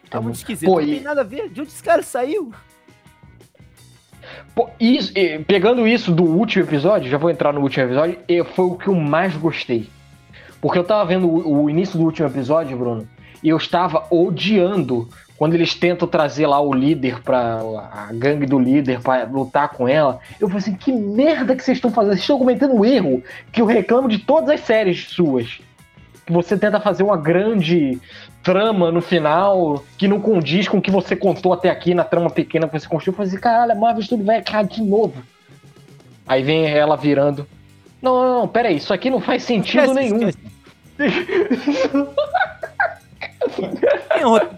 [0.09, 0.69] Tá muito esquisito.
[0.69, 1.49] Pô, não tem nada a ver.
[1.49, 2.53] De onde esse cara saiu?
[4.53, 5.13] Pô, isso,
[5.47, 8.19] pegando isso do último episódio, já vou entrar no último episódio,
[8.53, 9.89] foi o que eu mais gostei.
[10.61, 13.07] Porque eu tava vendo o, o início do último episódio, Bruno,
[13.41, 17.59] e eu estava odiando quando eles tentam trazer lá o líder para
[17.91, 20.19] a gangue do líder para lutar com ela.
[20.39, 22.11] Eu falei assim, que merda que vocês estão fazendo?
[22.11, 25.59] Vocês estão cometendo um erro que eu reclamo de todas as séries suas
[26.27, 27.99] você tenta fazer uma grande
[28.41, 32.29] trama no final que não condiz com o que você contou até aqui na trama
[32.29, 33.15] pequena que você construiu.
[33.15, 35.23] Falei assim, caralho, a Marvel Studios vai cair de novo.
[36.27, 37.47] Aí vem ela virando.
[38.01, 40.29] Não, não, não, peraí, isso aqui não faz sentido esquece, nenhum.
[40.29, 40.53] Esquece.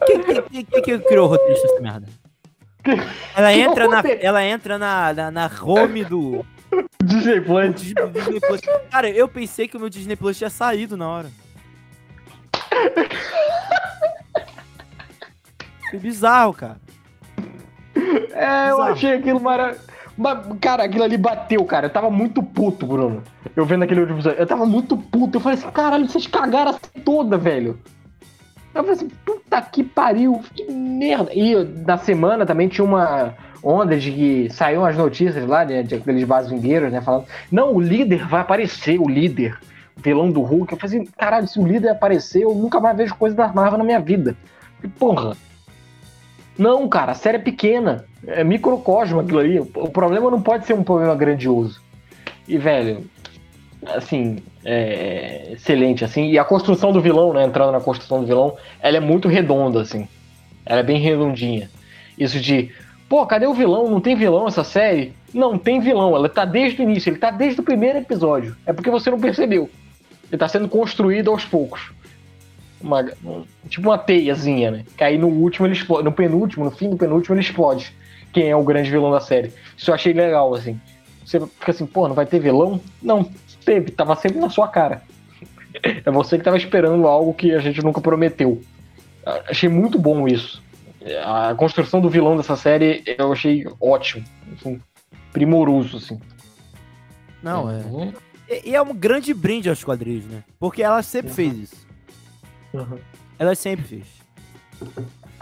[0.05, 2.07] quem, quem, quem, quem, criou o roteirista dessa merda?
[3.35, 6.45] Ela entra, na, ela entra na, na, na home do.
[7.03, 7.81] Disney Plus.
[7.81, 8.61] Disney Plus.
[8.91, 11.31] Cara, eu pensei que o meu Disney Plus tinha saído na hora.
[15.89, 16.77] Foi bizarro, cara.
[18.33, 19.85] É, eu achei aquilo maravilhoso.
[20.61, 21.87] Cara, aquilo ali bateu, cara.
[21.87, 23.21] Eu tava muito puto, Bruno.
[23.55, 24.39] Eu vendo aquele último episódio.
[24.39, 25.37] Eu tava muito puto.
[25.37, 27.79] Eu falei assim, caralho, vocês cagaram a toda, velho.
[28.73, 31.33] Eu falei assim, puta que pariu, que merda.
[31.33, 33.33] E na semana também tinha uma
[33.63, 37.81] onda de que saíram as notícias lá, né, de aqueles bazingueiros, né, falando, não, o
[37.81, 39.57] líder vai aparecer, o líder
[39.97, 40.73] vilão do Hulk.
[40.73, 43.77] Eu falei assim, caralho, se o líder aparecer, eu nunca mais vejo coisa da Marvel
[43.77, 44.35] na minha vida.
[44.83, 45.35] E, porra.
[46.57, 48.05] Não, cara, a série é pequena.
[48.25, 49.59] É microcosmo aquilo ali.
[49.59, 51.81] O problema não pode ser um problema grandioso.
[52.47, 53.05] E, velho,
[53.87, 56.29] assim, é excelente, assim.
[56.29, 59.81] E a construção do vilão, né, entrando na construção do vilão, ela é muito redonda,
[59.81, 60.07] assim.
[60.65, 61.69] Ela é bem redondinha.
[62.17, 62.71] Isso de,
[63.09, 63.89] pô, cadê o vilão?
[63.89, 65.13] Não tem vilão essa série?
[65.33, 66.15] Não, tem vilão.
[66.15, 68.55] Ela tá desde o início, ele tá desde o primeiro episódio.
[68.65, 69.69] É porque você não percebeu.
[70.31, 71.91] Ele tá sendo construído aos poucos.
[72.81, 73.03] Uma,
[73.67, 74.85] tipo uma teiazinha, né?
[74.97, 76.03] Que aí no último ele explode.
[76.03, 77.93] No penúltimo, no fim do penúltimo, ele explode.
[78.33, 79.53] Quem é o grande vilão da série.
[79.77, 80.79] Isso eu achei legal, assim.
[81.25, 82.79] Você fica assim, pô, não vai ter vilão?
[83.01, 83.27] Não,
[83.63, 85.01] teve, tava sempre na sua cara.
[85.83, 88.61] É você que tava esperando algo que a gente nunca prometeu.
[89.49, 90.61] Achei muito bom isso.
[91.23, 94.23] a construção do vilão dessa série eu achei ótimo.
[94.53, 94.79] Assim,
[95.33, 96.19] primoroso, assim.
[97.41, 97.81] Não, é.
[98.47, 100.43] E, e, é um grande brinde aos quadrinhos, né?
[100.59, 101.35] Porque ela sempre uhum.
[101.35, 101.87] fez isso.
[102.73, 102.99] Uhum.
[103.39, 104.05] Ela sempre fez.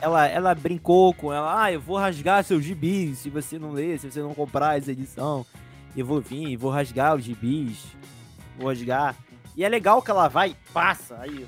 [0.02, 4.00] Ela, ela brincou com ela, ah, eu vou rasgar seus gibis se você não ler,
[4.00, 5.46] se você não comprar essa edição.
[5.96, 7.86] Eu vou vir, vou rasgar os gibis.
[8.58, 9.16] Vou rasgar.
[9.56, 11.18] E é legal que ela vai, passa.
[11.20, 11.46] Aí,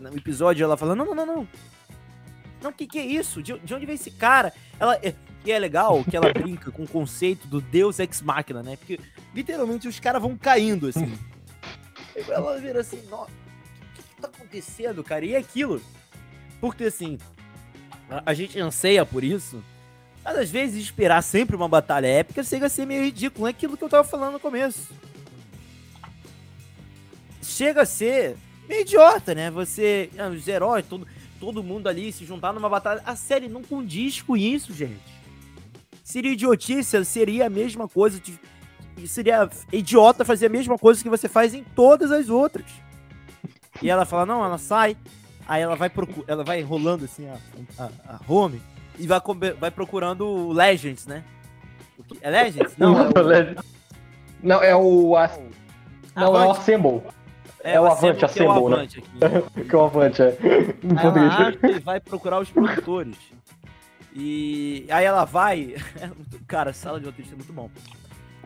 [0.00, 1.48] no episódio, ela fala: Não, não, não, não.
[2.60, 3.42] Não, o que, que é isso?
[3.42, 4.52] De, de onde vem esse cara?
[4.80, 8.62] Ela, é, e é legal que ela brinca com o conceito do Deus Ex Machina,
[8.62, 8.76] né?
[8.76, 8.98] Porque
[9.34, 11.16] literalmente os caras vão caindo assim.
[12.28, 15.24] ela vira assim: Nossa, o que, que tá acontecendo, cara?
[15.24, 15.80] E é aquilo.
[16.60, 17.18] Porque assim,
[18.10, 19.62] a, a gente anseia por isso.
[20.24, 23.46] Mas às vezes esperar sempre uma batalha épica chega a ser meio ridículo.
[23.46, 24.88] É aquilo que eu tava falando no começo
[27.58, 28.36] chega a ser
[28.68, 29.50] meio idiota, né?
[29.50, 31.06] Você, ah, os heróis, todo,
[31.40, 33.02] todo mundo ali se juntar numa batalha.
[33.04, 35.17] A série não condiz com isso, gente.
[36.08, 38.18] Seria idiotice, seria a mesma coisa.
[38.18, 38.40] De,
[39.06, 42.64] seria idiota fazer a mesma coisa que você faz em todas as outras.
[43.82, 44.96] E ela fala, não, ela sai,
[45.46, 47.36] aí ela vai procu ela vai rolando assim a,
[47.78, 48.58] a, a home
[48.98, 49.20] e vai,
[49.60, 51.22] vai procurando Legends, né?
[52.22, 52.74] É Legends?
[52.78, 53.12] Não, é o...
[54.42, 55.14] Não, é o.
[56.16, 57.02] Não, é o Assemble.
[57.62, 58.88] É, é o Avante, a Symbol, né?
[59.68, 60.38] que é o Avante, é.
[61.02, 63.16] Ela e vai procurar os produtores.
[64.14, 65.76] E aí ela vai.
[66.46, 67.70] Cara, sala de roteirista é muito bom.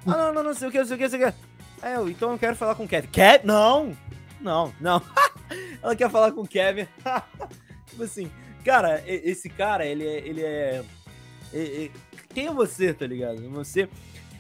[0.06, 1.38] Ah, não, não, não sei o que, não sei o que, não sei o que.
[1.82, 3.08] Aí eu, então eu quero falar com o Kevin.
[3.08, 3.46] Kevin?
[3.46, 3.96] Não!
[4.40, 5.00] Não, não.
[5.82, 6.86] ela quer falar com o Kevin.
[7.86, 8.30] tipo assim,
[8.64, 10.18] cara, esse cara, ele é.
[10.26, 11.90] Ele é,
[12.34, 13.48] quem é você, tá ligado?
[13.50, 13.88] Você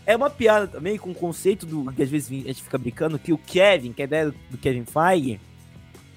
[0.06, 3.18] é uma piada também com o conceito do que às vezes a gente fica brincando
[3.18, 5.40] que o Kevin, que é a ideia do Kevin Feige,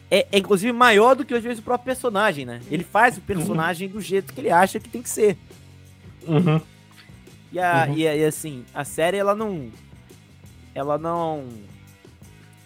[0.09, 2.61] é, é, inclusive maior do que às vezes o próprio personagem, né?
[2.69, 3.93] Ele faz o personagem uhum.
[3.93, 5.37] do jeito que ele acha que tem que ser.
[6.27, 6.61] Uhum.
[7.51, 7.97] E, a, uhum.
[7.97, 9.69] e, e, assim, a série ela não.
[10.73, 11.45] Ela não.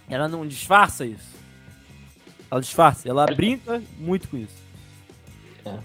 [0.10, 1.38] Ela não disfarça isso.
[2.52, 4.58] Ela disfarça, ela brinca muito com isso.
[5.63, 5.78] É.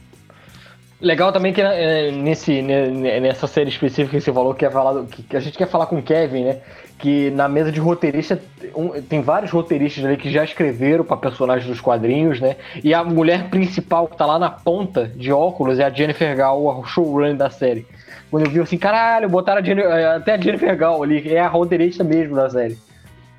[1.01, 5.37] Legal também que é, nesse, nessa série específica que você falou que, é falado, que
[5.37, 6.63] a gente quer falar com o Kevin, né?
[6.99, 8.41] Que na mesa de roteirista
[8.75, 12.57] um, tem vários roteiristas ali que já escreveram para personagens dos quadrinhos, né?
[12.83, 16.83] E a mulher principal que tá lá na ponta de óculos é a Jennifer Gall,
[16.83, 17.87] a showrunner da série.
[18.31, 21.49] Quando eu vi assim, caralho, botaram a é, até a Jennifer Gall ali, é a
[21.49, 22.79] roteirista mesmo da série.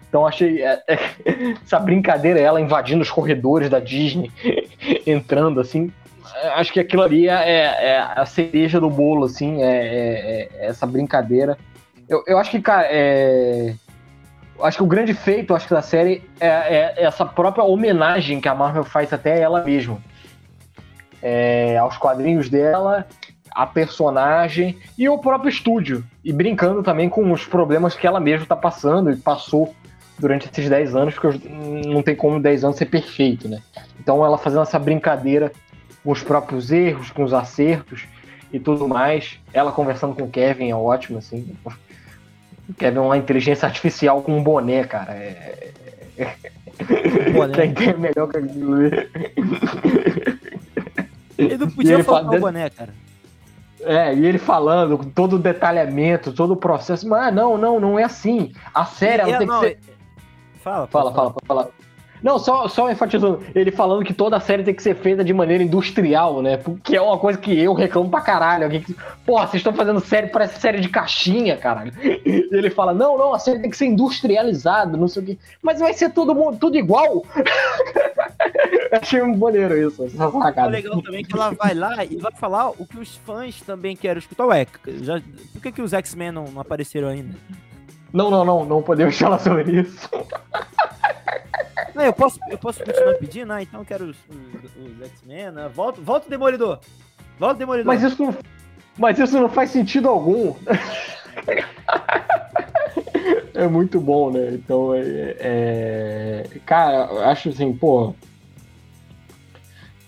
[0.08, 1.00] Então achei é, é,
[1.64, 4.32] essa brincadeira, ela invadindo os corredores da Disney,
[5.06, 5.92] entrando assim,
[6.56, 10.66] acho que aquilo ali é, é, é, a cereja do bolo, assim, é, é, é
[10.68, 11.58] essa brincadeira.
[12.08, 13.74] Eu, eu acho que, cara, é,
[14.62, 18.48] acho que o grande feito, acho que da série é, é, essa própria homenagem que
[18.48, 19.98] a Marvel faz até ela mesma.
[21.22, 23.08] É, aos quadrinhos dela,
[23.52, 26.04] a personagem e o próprio estúdio.
[26.24, 29.74] E brincando também com os problemas que ela mesma está passando e passou
[30.20, 31.40] durante esses 10 anos, porque
[31.88, 33.62] não tem como 10 anos ser perfeito, né?
[34.00, 35.52] Então ela fazendo essa brincadeira
[36.04, 38.06] com os próprios erros, com os acertos
[38.54, 39.40] e tudo mais.
[39.52, 41.56] Ela conversando com o Kevin é ótimo, assim.
[42.74, 45.14] Kevin é uma inteligência artificial com um boné, cara.
[45.14, 45.72] É...
[47.34, 47.68] Boné.
[47.74, 48.86] Quem é melhor que aquilo
[51.38, 52.38] Ele não podia falar fala...
[52.38, 52.94] o boné, cara.
[53.82, 57.08] É, e ele falando com todo o detalhamento, todo o processo.
[57.08, 58.52] Mas não, não, não é assim.
[58.74, 59.80] A série ela é, tem não, que ser.
[60.64, 61.64] Fala, fala, fala, fala.
[61.64, 61.85] fala.
[62.26, 65.32] Não, só, só enfatizando, ele falando que toda a série tem que ser feita de
[65.32, 66.58] maneira industrial, né?
[66.58, 68.64] Porque é uma coisa que eu reclamo pra caralho.
[68.64, 71.94] Alguém que, Porra, vocês estão fazendo série, parece série de caixinha, caralho.
[72.26, 75.38] E ele fala, não, não, a série tem que ser industrializada, não sei o quê.
[75.62, 77.24] Mas vai ser todo mundo, tudo igual?
[78.92, 80.70] Achei um maneiro isso, essa sacada.
[80.70, 84.18] legal também que ela vai lá e vai falar o que os fãs também querem
[84.18, 84.48] escutar.
[84.48, 84.66] Ué,
[85.04, 85.22] já,
[85.54, 87.36] por que, que os X-Men não, não apareceram ainda?
[88.12, 90.10] Não, não, não, não podemos falar sobre isso.
[91.96, 93.54] Não, eu posso, eu posso continuar pedindo?
[93.54, 95.72] Ah, então eu quero os, os, os X-Men, né?
[95.74, 96.80] Volta, volta o Demolidor!
[97.40, 97.88] Volta o Demolidor!
[97.88, 98.36] Mas isso não,
[98.98, 100.54] mas isso não faz sentido algum.
[103.54, 104.50] é muito bom, né?
[104.52, 106.44] Então, é, é...
[106.66, 108.14] cara, acho assim, pô.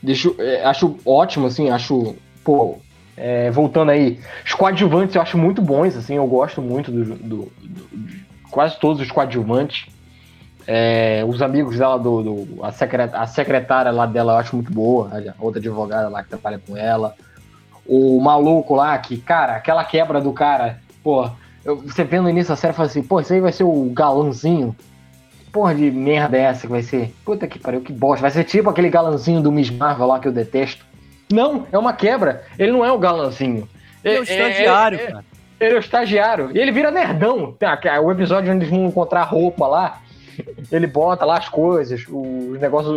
[0.03, 2.79] Deixa, é, acho ótimo, assim, acho, pô,
[3.15, 7.15] é, voltando aí, os coadjuvantes eu acho muito bons, assim, eu gosto muito do, do,
[7.15, 7.51] do
[8.51, 9.85] quase todos os coadjuvantes.
[10.69, 14.71] É, os amigos dela, do, do a, secret, a, secretária lá dela, eu acho muito
[14.71, 17.15] boa, a outra advogada lá que trabalha com ela.
[17.85, 21.29] O maluco lá, que, cara, aquela quebra do cara, pô,
[21.63, 23.89] eu, você vendo no início da série, fala assim, pô, isso aí vai ser o
[23.93, 24.75] galãozinho.
[25.51, 27.15] Porra de merda é essa que vai ser?
[27.23, 28.21] Puta que pariu, que bosta.
[28.21, 30.85] Vai ser tipo aquele galãozinho do Miss Marvel lá que eu detesto.
[31.31, 32.43] Não, é uma quebra.
[32.59, 33.67] Ele não é o galanzinho.
[34.03, 35.25] Ele é o estagiário, é, é, cara.
[35.59, 36.51] Ele é o estagiário.
[36.53, 37.55] E ele vira nerdão.
[38.03, 40.01] O episódio onde eles vão encontrar roupa lá.
[40.71, 42.95] Ele bota lá as coisas, os negócios,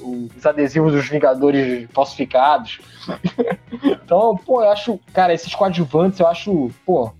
[0.00, 2.80] os adesivos dos Vingadores falsificados.
[3.84, 7.12] então, pô, eu acho, cara, esses coadjuvantes eu acho, pô,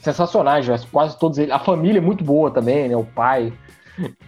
[0.00, 1.52] sensacionais, quase todos eles.
[1.52, 2.96] A família é muito boa também, né?
[2.96, 3.52] O pai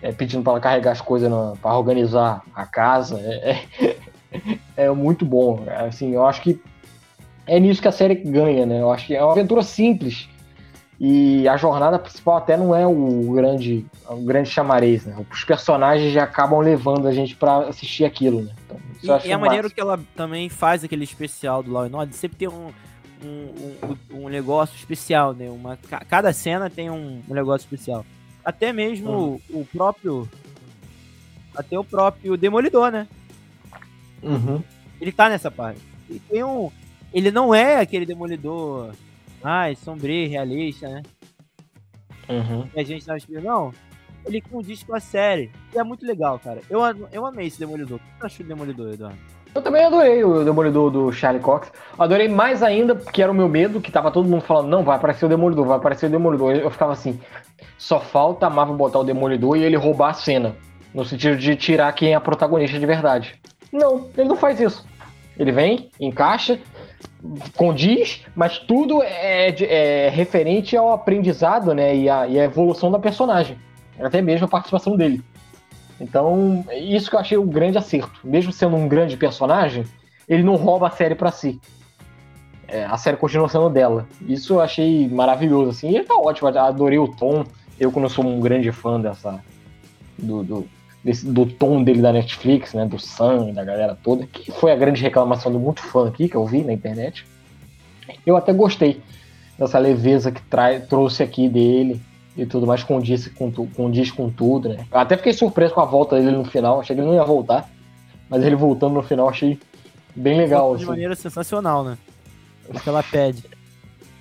[0.02, 1.30] é, pedindo para ela carregar as coisas
[1.60, 3.18] para organizar a casa.
[3.20, 3.96] É, é,
[4.84, 5.64] é, muito bom.
[5.88, 6.60] Assim, eu acho que
[7.46, 8.80] é nisso que a série ganha, né?
[8.80, 10.28] Eu acho que é uma aventura simples.
[11.06, 15.14] E a jornada principal até não é o grande, o grande chamarez, né?
[15.30, 18.54] Os personagens já acabam levando a gente para assistir aquilo, né?
[19.02, 22.14] Então, e, e a maneira que ela também faz aquele especial do Law and Order,
[22.14, 22.72] sempre tem um,
[23.22, 25.50] um, um, um, negócio especial, né?
[25.50, 25.78] Uma,
[26.08, 28.02] cada cena tem um, um negócio especial.
[28.42, 29.40] Até mesmo uhum.
[29.50, 30.26] o próprio.
[31.54, 33.06] Até o próprio Demolidor, né?
[34.22, 34.62] Uhum.
[34.98, 35.82] Ele tá nessa parte.
[36.08, 36.70] Ele tem um.
[37.12, 38.94] Ele não é aquele demolidor.
[39.44, 41.02] Ai, sombrio, realista, né?
[42.30, 42.66] Uhum.
[42.68, 43.44] Que a gente tava esperando.
[43.44, 43.72] Não.
[44.24, 45.50] Ele condiz com a série.
[45.74, 46.62] E é muito legal, cara.
[46.70, 46.80] Eu,
[47.12, 47.98] eu amei esse demolidor.
[47.98, 49.18] O que você achou do demolidor, Eduardo?
[49.54, 51.70] Eu também adorei o Demolidor do Charlie Cox.
[51.96, 54.96] Adorei mais ainda, porque era o meu medo, que tava todo mundo falando, não, vai
[54.96, 56.56] aparecer o Demolidor, vai aparecer o Demolidor.
[56.56, 57.20] Eu ficava assim,
[57.78, 60.56] só falta a Marvel botar o Demolidor e ele roubar a cena.
[60.92, 63.40] No sentido de tirar quem é a protagonista de verdade.
[63.72, 64.84] Não, ele não faz isso.
[65.38, 66.58] Ele vem, encaixa,
[67.56, 71.96] condiz, mas tudo é, é referente ao aprendizado, né?
[71.96, 73.56] E a, e a, evolução da personagem.
[73.98, 75.22] Até mesmo a participação dele.
[76.00, 78.20] Então, isso que eu achei um grande acerto.
[78.24, 79.84] Mesmo sendo um grande personagem,
[80.28, 81.60] ele não rouba a série para si.
[82.66, 84.06] É, a série continua sendo dela.
[84.26, 85.90] Isso eu achei maravilhoso, assim.
[85.90, 87.44] E ele tá ótimo, adorei o tom.
[87.78, 89.42] Eu, quando sou um grande fã dessa.
[90.18, 90.68] do, do,
[91.04, 92.86] desse, do tom dele da Netflix, né?
[92.86, 96.36] Do Sam, da galera toda, que foi a grande reclamação do muito fã aqui, que
[96.36, 97.26] eu vi na internet.
[98.24, 99.02] Eu até gostei
[99.58, 102.00] dessa leveza que trai, trouxe aqui dele
[102.36, 104.86] e tudo mais, condiz com, condiz com tudo, né?
[104.90, 107.24] Eu até fiquei surpreso com a volta dele no final, achei que ele não ia
[107.24, 107.70] voltar,
[108.28, 109.60] mas ele voltando no final achei
[110.16, 110.74] bem legal.
[110.74, 110.90] De assim.
[110.90, 111.98] maneira sensacional, né?
[112.66, 113.44] Porque ela pede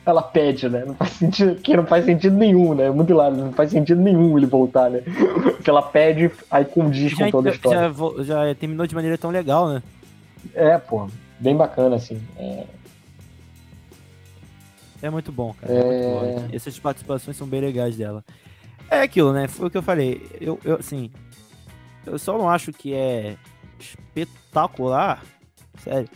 [0.05, 0.83] ela pede, né?
[0.85, 2.89] Não faz sentido, que não faz sentido nenhum, né?
[2.89, 5.01] Muito claro, não faz sentido nenhum ele voltar, né?
[5.55, 7.93] Porque ela pede, aí condiz já, com toda a história.
[8.23, 9.83] Já, já, terminou de maneira tão legal, né?
[10.53, 11.07] É, pô,
[11.39, 12.21] bem bacana, assim.
[12.37, 12.65] É,
[15.03, 15.73] é muito bom, cara.
[15.73, 15.79] É...
[15.79, 16.55] É muito bom.
[16.55, 18.23] Essas participações são bem legais dela.
[18.89, 19.49] É aquilo, né?
[19.49, 20.25] Foi o que eu falei.
[20.39, 21.11] Eu, eu assim,
[22.05, 23.35] eu só não acho que é
[23.77, 25.21] espetacular,
[25.79, 26.09] sério.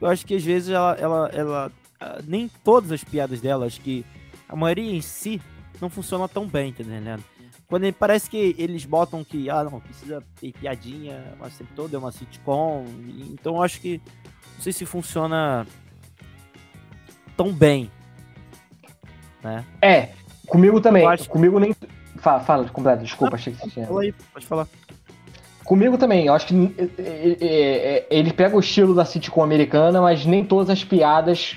[0.00, 3.80] Eu acho que às vezes ela, ela, ela ah, nem todas as piadas dela, acho
[3.80, 4.04] que
[4.48, 5.40] a maioria em si
[5.80, 7.24] não funciona tão bem, tá entendendo?
[7.66, 11.96] Quando ele, parece que eles botam que, ah, não, precisa ter piadinha, mas sempre toda
[11.96, 12.84] é uma sitcom,
[13.32, 14.00] então eu acho que
[14.54, 15.66] não sei se funciona
[17.36, 17.90] tão bem,
[19.42, 19.64] né?
[19.80, 20.10] É,
[20.46, 21.28] comigo também, acho...
[21.28, 21.74] comigo nem...
[22.16, 23.86] Fala, fala, completo, desculpa, achei que você tinha...
[23.86, 24.68] Fala aí, pode falar.
[25.64, 30.00] Comigo também, eu acho que é, é, é, ele pega o estilo da sitcom americana,
[30.00, 31.56] mas nem todas as piadas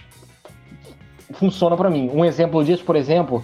[1.34, 2.10] funciona para mim.
[2.14, 3.44] Um exemplo disso, por exemplo,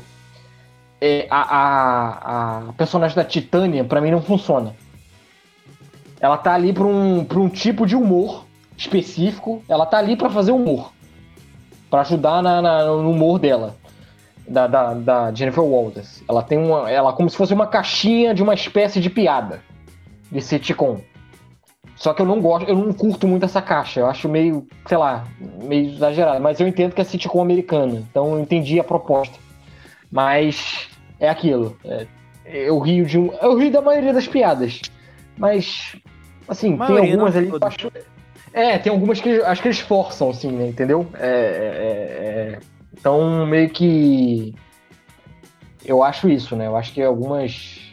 [1.02, 4.74] é a, a, a personagem da Titânia, para mim, não funciona.
[6.20, 8.46] Ela tá ali pra um, pra um tipo de humor
[8.78, 10.94] específico, ela tá ali para fazer humor.
[11.90, 13.76] para ajudar na, na, no humor dela.
[14.48, 16.24] Da, da, da, Jennifer Walters.
[16.28, 16.90] Ela tem uma.
[16.90, 19.62] Ela como se fosse uma caixinha de uma espécie de piada.
[20.34, 21.00] De sitcom.
[21.96, 24.00] Só que eu não gosto, eu não curto muito essa caixa.
[24.00, 25.26] Eu acho meio, sei lá,
[25.64, 26.42] meio exagerado.
[26.42, 28.04] Mas eu entendo que é sitcom americana.
[28.10, 29.38] Então eu entendi a proposta.
[30.12, 31.78] Mas é aquilo.
[31.86, 32.08] É,
[32.46, 33.32] eu rio de um.
[33.42, 34.82] Eu rio da maioria das piadas.
[35.38, 35.96] Mas,
[36.48, 37.92] assim, tem algumas ali que eu acho.
[38.52, 40.68] É, tem algumas que acho que eles forçam, assim, né?
[40.68, 41.08] Entendeu?
[41.14, 42.60] É, é, é,
[42.92, 44.54] então, meio que.
[45.86, 46.68] Eu acho isso, né?
[46.68, 47.93] Eu acho que algumas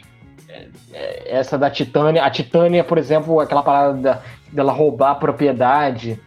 [0.93, 2.23] essa da Titânia.
[2.23, 4.21] A Titânia, por exemplo, aquela parada da,
[4.51, 6.19] dela roubar a propriedade.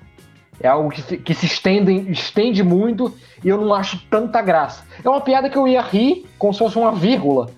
[0.60, 3.12] É algo que, que se estende, estende muito
[3.42, 4.84] e eu não acho tanta graça.
[5.02, 7.50] É uma piada que eu ia rir como se fosse uma vírgula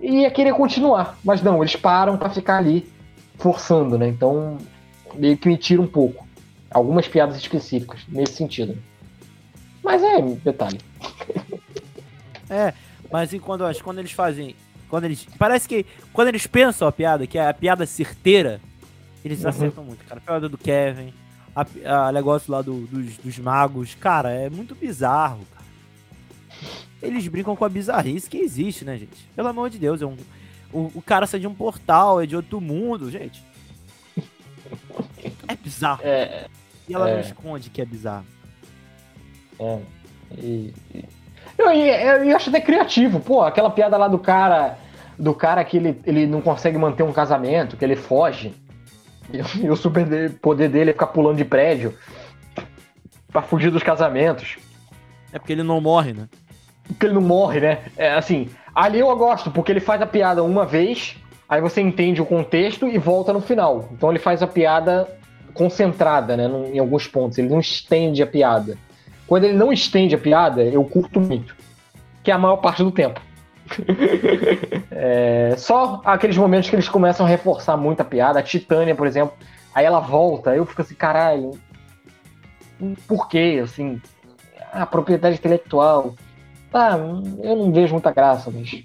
[0.00, 1.18] e ia querer continuar.
[1.24, 2.88] Mas não, eles param para ficar ali
[3.38, 4.08] forçando, né?
[4.08, 4.58] Então,
[5.14, 6.26] meio que me tira um pouco.
[6.70, 8.78] Algumas piadas específicas nesse sentido.
[9.82, 10.80] Mas é detalhe.
[12.48, 12.72] É,
[13.10, 14.54] mas e quando, quando eles fazem
[14.88, 15.26] quando eles.
[15.38, 18.60] Parece que quando eles pensam a piada, que é a piada certeira,
[19.24, 19.48] eles uhum.
[19.48, 20.20] acertam muito, cara.
[20.20, 21.12] A piada do Kevin,
[21.54, 25.64] a, a negócio lá do, dos, dos magos, cara, é muito bizarro, cara.
[27.02, 29.28] Eles brincam com a bizarrice que existe, né, gente?
[29.34, 30.16] Pelo amor de Deus, é um,
[30.72, 33.42] o, o cara sai de um portal, é de outro mundo, gente.
[35.48, 36.00] É bizarro.
[36.04, 36.48] É,
[36.88, 37.20] E ela não é.
[37.20, 38.26] esconde que é bizarro.
[39.58, 39.80] É.
[40.38, 41.04] E- e-
[41.58, 44.78] eu, eu, eu acho até criativo, pô, aquela piada lá do cara,
[45.18, 48.54] do cara que ele, ele não consegue manter um casamento, que ele foge.
[49.32, 51.92] E, o super de- poder dele é ficar pulando de prédio
[53.32, 54.56] pra fugir dos casamentos.
[55.32, 56.28] É porque ele não morre, né?
[56.86, 57.78] Porque ele não morre, né?
[57.96, 61.16] É assim, ali eu gosto, porque ele faz a piada uma vez,
[61.48, 63.88] aí você entende o contexto e volta no final.
[63.90, 65.08] Então ele faz a piada
[65.52, 66.48] concentrada, né?
[66.72, 67.36] Em alguns pontos.
[67.38, 68.78] Ele não estende a piada.
[69.26, 71.54] Quando ele não estende a piada, eu curto muito.
[72.22, 73.20] Que é a maior parte do tempo.
[74.98, 78.38] É, só aqueles momentos que eles começam a reforçar muito a piada.
[78.38, 79.34] A Titânia, por exemplo,
[79.74, 81.50] aí ela volta, eu fico assim, caralho.
[83.06, 83.60] Por quê?
[83.62, 84.00] Assim,
[84.72, 86.14] a propriedade intelectual.
[86.70, 86.98] Tá,
[87.42, 88.84] eu não vejo muita graça, mas.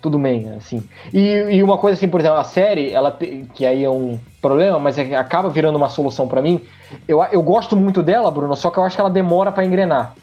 [0.00, 0.82] Tudo bem, assim.
[1.12, 1.20] E,
[1.56, 4.78] e uma coisa assim, por exemplo, a série, ela te- que aí é um problema,
[4.78, 6.60] mas é acaba virando uma solução pra mim.
[7.08, 10.14] Eu, eu gosto muito dela, Bruno, só que eu acho que ela demora pra engrenar.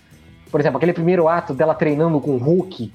[0.52, 2.92] Por exemplo, aquele primeiro ato dela treinando com o Hulk,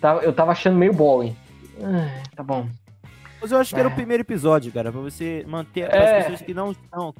[0.00, 1.36] tá- eu tava achando meio boring.
[1.82, 2.66] Ah, tá bom.
[3.40, 3.92] Mas eu acho que era É.
[3.92, 5.98] o primeiro episódio, cara, pra você manter É.
[6.18, 7.14] as pessoas que não estão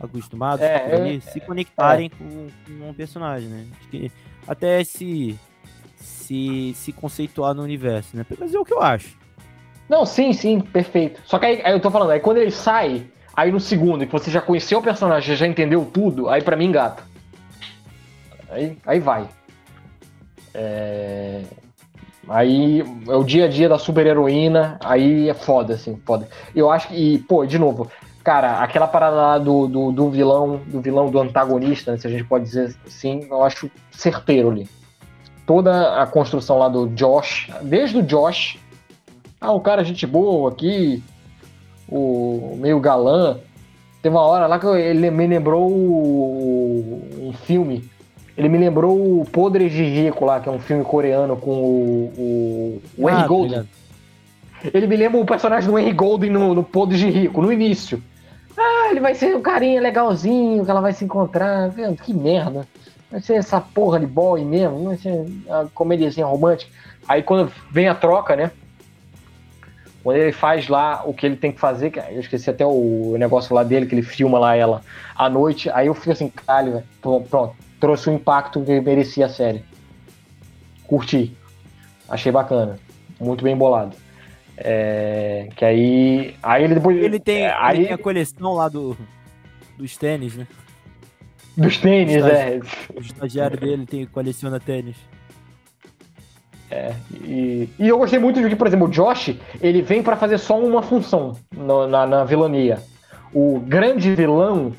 [0.00, 3.66] acostumadas É, ali, é, se conectarem com, com um personagem, né?
[3.78, 4.10] Acho que
[4.48, 5.38] até se,
[5.96, 8.24] se, se conceituar no universo, né?
[8.38, 9.16] Mas é o que eu acho.
[9.88, 11.20] Não, sim, sim, perfeito.
[11.24, 14.12] Só que aí, aí eu tô falando, aí quando ele sai, aí no segundo, que
[14.12, 17.02] você já conheceu o personagem, já entendeu tudo, aí pra mim engata.
[18.50, 19.28] Aí, aí vai.
[20.54, 21.42] É...
[22.28, 26.28] Aí é o dia a dia da super heroína, aí é foda, assim, foda.
[26.54, 27.90] Eu acho que, e, pô, de novo,
[28.22, 32.10] cara, aquela parada lá do, do, do vilão, do vilão, do antagonista, né, se a
[32.10, 34.68] gente pode dizer assim, eu acho certeiro ali.
[35.44, 38.56] Toda a construção lá do Josh, desde o Josh,
[39.40, 41.02] ah, um cara gente boa aqui,
[41.96, 43.38] o meio galã.
[44.02, 47.88] Teve uma hora lá que ele me lembrou um filme.
[48.36, 52.12] Ele me lembrou o Podres de Rico lá, que é um filme coreano com o,
[52.16, 53.58] o, o Henry Ah, Golden.
[53.60, 53.68] obrigado.
[54.74, 58.02] Ele me lembra o personagem do Henry Golden no, no Podres de Rico, no início.
[58.56, 61.68] Ah, ele vai ser um carinha legalzinho, que ela vai se encontrar.
[61.70, 62.66] Vendo, que merda.
[63.10, 66.70] Vai ser essa porra de boy mesmo, vai ser uma comediazinha romântica.
[67.06, 68.50] Aí quando vem a troca, né?
[70.02, 73.54] Quando ele faz lá o que ele tem que fazer, eu esqueci até o negócio
[73.54, 74.82] lá dele, que ele filma lá ela
[75.16, 79.64] à noite, aí eu fico assim, caralho, pronto, trouxe o impacto que merecia a série.
[80.86, 81.36] Curti.
[82.08, 82.78] Achei bacana.
[83.20, 83.96] Muito bem bolado.
[84.56, 86.34] É, que aí.
[86.42, 86.96] Aí ele depois.
[87.02, 88.96] Ele tem, é, ele aí, tem a coleção lá do,
[89.78, 90.46] dos tênis, né?
[91.56, 92.60] dos tênis, é.
[92.94, 94.96] O estagiário dele tem, coleciona tênis.
[97.12, 100.38] E, e eu gostei muito de que, por exemplo, o Josh, ele vem pra fazer
[100.38, 102.78] só uma função no- na, na vilania.
[103.34, 104.72] O grande vilão,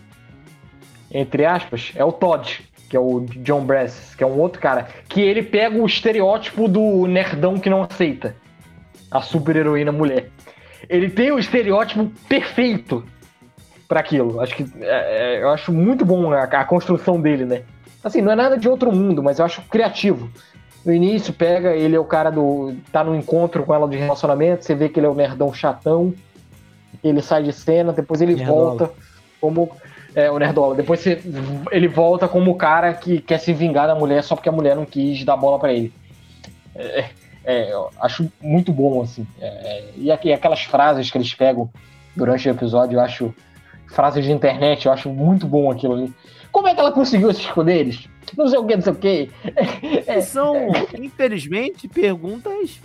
[1.11, 4.87] entre aspas, é o Todd, que é o John Brass, que é um outro cara,
[5.07, 8.35] que ele pega o estereótipo do nerdão que não aceita
[9.09, 10.29] a super heroína mulher.
[10.89, 13.03] Ele tem o estereótipo perfeito
[13.87, 14.39] pra aquilo.
[14.41, 17.61] Acho que é, é, eu acho muito bom a, a construção dele, né?
[18.03, 20.29] Assim, não é nada de outro mundo, mas eu acho criativo.
[20.85, 22.75] No início, pega, ele é o cara do.
[22.91, 26.13] tá no encontro com ela de relacionamento, você vê que ele é o nerdão chatão,
[27.03, 28.69] ele sai de cena, depois ele Nerdola.
[28.69, 28.91] volta
[29.39, 29.71] como.
[30.15, 30.75] É, o Nerdola.
[30.75, 31.21] Depois você-
[31.71, 34.75] ele volta como o cara que quer se vingar da mulher só porque a mulher
[34.75, 35.91] não quis dar bola pra ele.
[36.75, 37.05] É,
[37.45, 39.25] é, eu acho muito bom, assim.
[39.41, 41.69] É, e aqui, aquelas frases que eles pegam
[42.15, 43.33] durante o episódio, eu acho.
[43.87, 46.13] Frases de internet, eu acho muito bom aquilo ali.
[46.51, 48.07] Como é que ela conseguiu esses poderes?
[48.37, 49.29] Não sei o que, não sei o que.
[50.07, 50.55] E são,
[50.99, 52.79] infelizmente, perguntas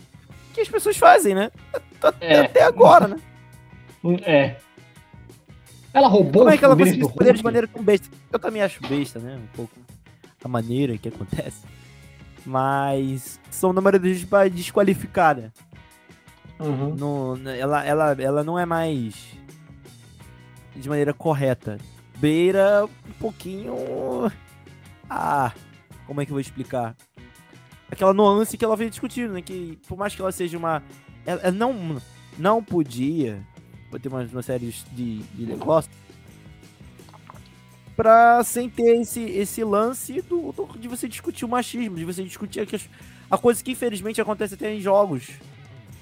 [0.55, 1.51] que as pessoas fazem, né?
[2.03, 2.41] Até, É.
[2.41, 3.17] até agora, né?
[4.25, 4.57] É.
[5.93, 8.09] Ela roubou Como é os que ela conseguiu poder de maneira tão besta?
[8.33, 9.37] Eu também acho besta, né?
[9.43, 9.73] Um pouco
[10.45, 11.65] a maneira que acontece.
[12.47, 15.51] Mas são da maneira de pra desqualificar, né?
[16.61, 16.95] Uhum.
[16.95, 19.15] Não- ela, ela, ela não é mais
[20.77, 21.79] de maneira correta.
[22.19, 23.75] Beira um pouquinho.
[25.09, 25.53] Ah,
[26.07, 26.97] como é que eu vou explicar?
[27.91, 29.43] Aquela nuance que ela veio discutindo, né?
[29.43, 30.83] Que por mais que ela seja uma.
[31.25, 32.01] Ela, ela não,
[32.39, 33.43] não podia.
[33.91, 35.95] Vou ter uma, uma série de, de negócios.
[37.97, 42.23] Pra sem ter esse, esse lance do, do- de você discutir o machismo, de você
[42.23, 45.29] discutir a, a coisa que infelizmente acontece até em jogos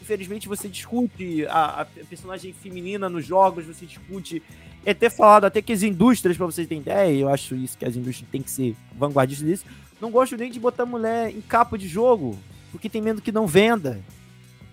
[0.07, 4.41] infelizmente você discute a, a personagem feminina nos jogos, você discute.
[4.87, 7.77] É ter falado até que as indústrias, pra vocês terem ideia, e eu acho isso
[7.77, 9.65] que as indústrias têm que ser vanguardistas disso,
[10.01, 12.39] não gosto nem de botar mulher em capa de jogo,
[12.71, 14.01] porque tem medo que não venda.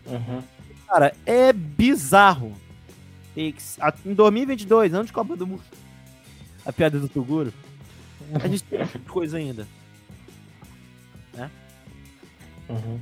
[0.05, 0.43] Uhum.
[0.87, 2.53] Cara, é bizarro.
[3.35, 3.79] Takes.
[4.05, 5.63] Em 2022, ano de Copa do Mundo.
[6.63, 7.51] A piada do Toguro.
[8.35, 9.67] A gente tem coisa ainda.
[11.33, 11.49] Né?
[12.69, 12.99] Uhum.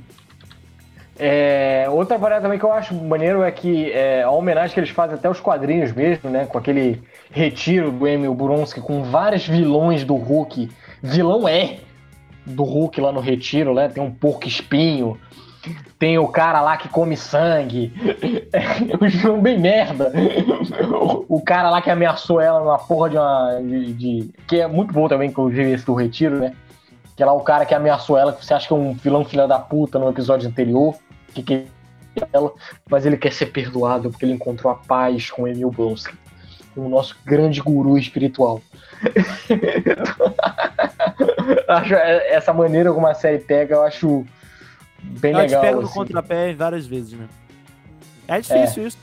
[1.18, 4.90] É, outra parada também que eu acho maneiro é que é, a homenagem que eles
[4.90, 6.46] fazem até os quadrinhos mesmo, né?
[6.46, 10.70] Com aquele retiro do Emil Bronski com vários vilões do Hulk.
[11.02, 11.78] Vilão é
[12.46, 13.88] do Hulk lá no retiro, né?
[13.88, 15.18] Tem um porco espinho,
[15.98, 17.92] tem o cara lá que come sangue.
[19.24, 20.12] É um bem merda.
[21.28, 23.60] O cara lá que ameaçou ela numa porra de uma.
[23.62, 26.52] De, de, que é muito bom também, inclusive, esse do retiro, né?
[27.16, 29.24] Que é lá o cara que ameaçou ela, que você acha que é um vilão
[29.24, 30.94] filha da puta no episódio anterior.
[31.34, 31.66] Que, que
[32.32, 32.52] ela,
[32.90, 36.14] mas ele quer ser perdoado porque ele encontrou a paz com Emil Blonsky,
[36.76, 38.60] o nosso grande guru espiritual.
[41.68, 44.24] acho essa maneira como a série pega, eu acho
[45.02, 45.60] bem Ela legal.
[45.60, 45.94] te pega no assim.
[45.94, 47.28] contrapé várias vezes, né?
[48.28, 48.98] É difícil isso.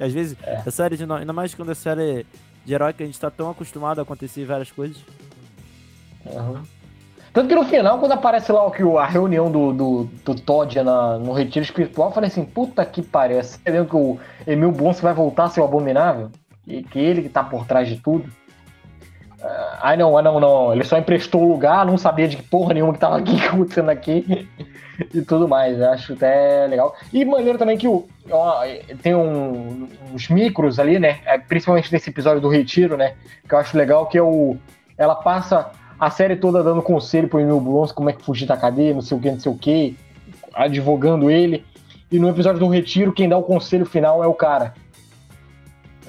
[0.00, 0.62] Às vezes, É.
[0.66, 2.26] a série de, no- ainda mais quando a série
[2.64, 4.96] de herói que a gente tá tão acostumado a acontecer várias coisas.
[6.26, 6.62] Uhum.
[7.32, 10.82] Tanto que no final, quando aparece lá o que a reunião do, do, do Todd
[10.82, 14.70] na, no retiro espiritual, eu falei assim, puta que pariu, é sério que o Emil
[14.70, 16.30] Bonso vai voltar a ser o abominável?
[16.66, 18.30] E que ele que tá por trás de tudo?
[19.42, 22.74] Ah, Ai não, ah não, não, ele só emprestou o lugar, não sabia de porra
[22.74, 24.46] nenhuma que tava aqui, acontecendo aqui
[25.12, 26.94] e tudo mais, eu acho até legal.
[27.12, 28.60] E maneiro também que o, ó,
[29.02, 33.14] tem um- uns micros ali, né, é, principalmente nesse episódio do retiro, né,
[33.48, 34.56] que eu acho legal, que é o,
[34.98, 35.70] ela passa
[36.02, 39.00] a série toda dando conselho pro Emil Bronze, como é que fugir da cadeia, não
[39.00, 39.96] sei o que, não sei o que,
[40.52, 41.64] advogando ele.
[42.10, 44.74] E no episódio do Retiro, quem dá o conselho final é o cara.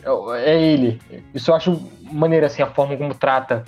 [0.04, 1.00] É- É ele.
[1.32, 1.80] Isso eu acho
[2.12, 3.66] maneiro, assim, a forma como trata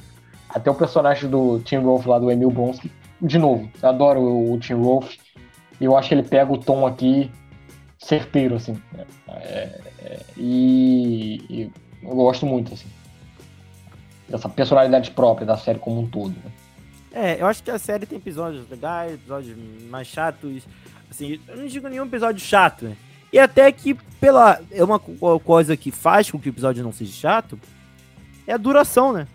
[0.50, 2.92] até o personagem do Tim Wolf lá, do Emil Bronski.
[3.22, 5.18] De novo, eu adoro o, o Tim Wolf.
[5.80, 7.30] Eu acho que ele pega o tom aqui
[8.00, 8.76] certeiro, assim.
[9.28, 11.72] É, é, e, e
[12.02, 12.88] eu gosto muito, assim
[14.30, 16.36] dessa personalidade própria da série como um todo.
[16.44, 16.52] né?
[17.12, 19.56] É, eu acho que a série tem episódios legais, episódios
[19.90, 20.64] mais chatos.
[21.10, 22.98] Assim, eu não digo nenhum episódio chato, né?
[23.32, 24.60] E até que, pela.
[24.72, 27.60] É uma co- coisa que faz com que o episódio não seja chato,
[28.46, 29.28] é a duração, né?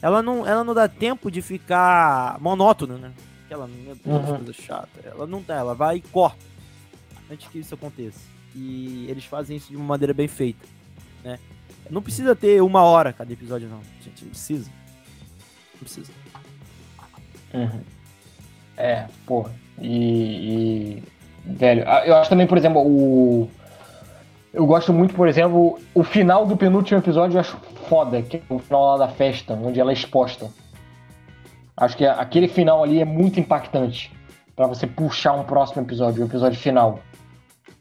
[0.00, 3.12] Ela não, ela não dá tempo de ficar monótono, né?
[3.46, 4.36] Aquela, meu Deus, Uhum.
[4.36, 4.88] coisa chata.
[5.04, 6.38] Ela não dá, ela vai e corta.
[7.30, 8.18] Antes que isso aconteça.
[8.54, 10.66] E eles fazem isso de uma maneira bem feita,
[11.24, 11.38] né?
[11.92, 13.80] Não precisa ter uma hora cada episódio, não.
[14.02, 14.70] Gente, não precisa.
[15.74, 16.12] Não precisa.
[18.76, 19.50] É, porra.
[19.80, 21.02] E, e-
[21.44, 23.50] Velho, a- eu acho também, por exemplo, o.
[24.54, 27.56] Eu gosto muito, por exemplo, o final do penúltimo episódio eu acho
[27.88, 30.48] foda, que é o final lá da festa, onde ela é exposta.
[31.76, 34.12] Acho que aquele final ali é muito impactante
[34.54, 37.00] pra você puxar um próximo episódio, o episódio final.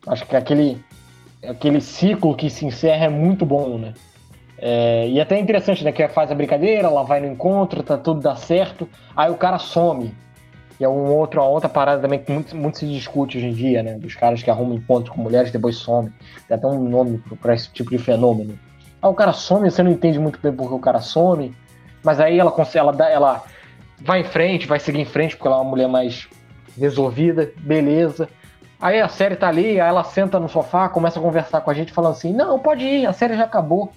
[0.07, 0.84] Acho que aquele,
[1.48, 3.94] aquele ciclo que se encerra é muito bom, né?
[4.58, 5.92] É, e até é interessante, né?
[5.92, 9.58] Que faz a brincadeira, ela vai no encontro, tá tudo dá certo, aí o cara
[9.58, 10.14] some.
[10.78, 13.54] Que é um outro, uma outra parada também que muito, muito se discute hoje em
[13.54, 13.94] dia, né?
[13.98, 16.12] Dos caras que arrumam encontros com mulheres e depois somem.
[16.48, 18.58] Tem até um nome pra esse tipo de fenômeno.
[19.02, 21.56] Ah, o cara some, você não entende muito bem porque o cara some,
[22.04, 23.44] mas aí ela consegue, ela, ela
[24.00, 26.28] vai em frente, vai seguir em frente porque ela é uma mulher mais
[26.78, 28.30] resolvida, beleza.
[28.82, 31.74] Aí a série tá ali, aí ela senta no sofá, começa a conversar com a
[31.74, 33.94] gente, falando assim: Não, pode ir, a série já acabou.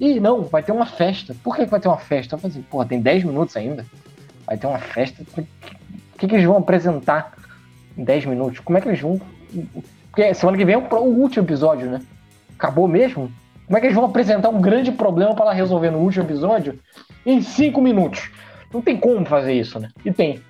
[0.00, 1.36] Ih, não, vai ter uma festa.
[1.44, 2.34] Por que vai ter uma festa?
[2.34, 3.84] Eu falei assim: Porra, tem 10 minutos ainda.
[4.46, 5.22] Vai ter uma festa.
[5.36, 7.34] O que, que eles vão apresentar
[7.96, 8.60] em 10 minutos?
[8.60, 9.20] Como é que eles vão.
[10.10, 12.00] Porque semana que vem é o último episódio, né?
[12.58, 13.30] Acabou mesmo?
[13.66, 16.78] Como é que eles vão apresentar um grande problema para resolver no último episódio
[17.26, 18.30] em 5 minutos?
[18.72, 19.90] Não tem como fazer isso, né?
[20.02, 20.40] E tem.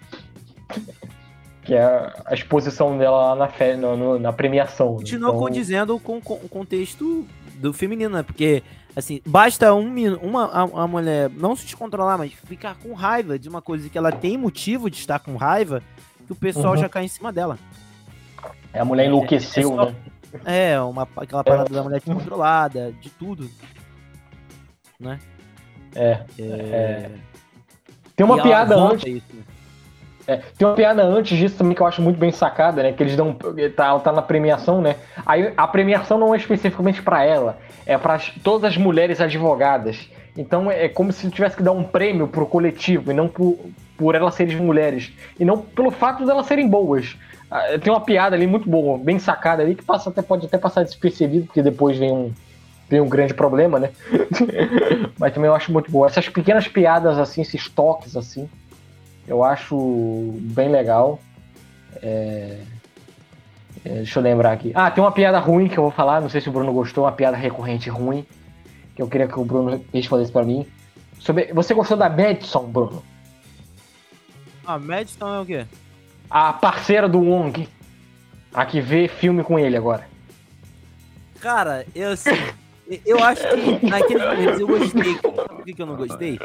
[1.69, 3.77] Que é a exposição dela lá na, fe...
[3.77, 4.95] no- no- na premiação.
[4.97, 8.23] Continua Então, condizendo com, com o contexto do feminino, né?
[8.23, 8.63] Porque,
[8.97, 13.51] assim, basta um, uma a, a mulher não se descontrolar, mas ficar com raiva de
[13.51, 15.83] uma coisa que ela tem motivo de estar com raiva,
[16.27, 16.79] que o pessoal Uhum.
[16.81, 17.59] já cai em cima dela.
[18.73, 19.95] A mulher enlouqueceu, é só- né?
[20.47, 23.51] É, uma, aquela parada da mulher descontrolada, de tudo.
[24.99, 25.19] Né?
[25.95, 26.23] É.
[26.39, 27.11] É,
[28.17, 29.17] Tem uma piada antes.
[29.23, 29.43] isso, né?
[30.29, 32.93] É, tem uma piada antes disso também que eu acho muito bem sacada, né?
[32.93, 33.35] Que eles dão.
[33.75, 34.97] Tá, ela tá na premiação, né?
[35.25, 40.11] Aí a premiação não é especificamente pra ela, é pra todas as mulheres advogadas.
[40.37, 43.59] Então é como se tivesse que dar um prêmio pro coletivo, e não por,
[43.97, 45.11] por elas serem mulheres.
[45.41, 47.17] E não pelo fato delas serem boas.
[47.51, 50.59] Ah, Tem uma piada ali muito boa, bem sacada ali, que passa até, pode até
[50.59, 52.31] passar despercebido, porque depois vem um,
[52.87, 53.93] vem um grande problema, né?
[55.19, 56.07] Mas também eu acho muito boa.
[56.07, 58.47] Essas pequenas piadas assim, esses toques assim,
[59.29, 59.77] eu acho
[60.41, 61.21] bem legal.
[62.03, 62.59] É,
[63.85, 64.73] É, deixa eu lembrar aqui.
[64.75, 67.05] Ah, tem uma piada ruim que eu vou falar, não sei se o Bruno gostou,
[67.05, 68.27] uma piada recorrente ruim,
[68.95, 70.67] que eu queria que o Bruno respondesse pra mim.
[71.21, 71.53] Sobre...
[71.53, 73.03] Você gostou da Madison, Bruno?
[74.67, 75.67] Ah, Madison é o quê?
[76.29, 77.69] A parceira do Wong.
[78.53, 80.09] A que vê filme com ele agora.
[81.41, 82.31] Cara, eu assim.
[83.05, 85.15] Eu acho que naqueles momentos eu gostei.
[85.15, 86.39] Sabe por que, eu não gostei?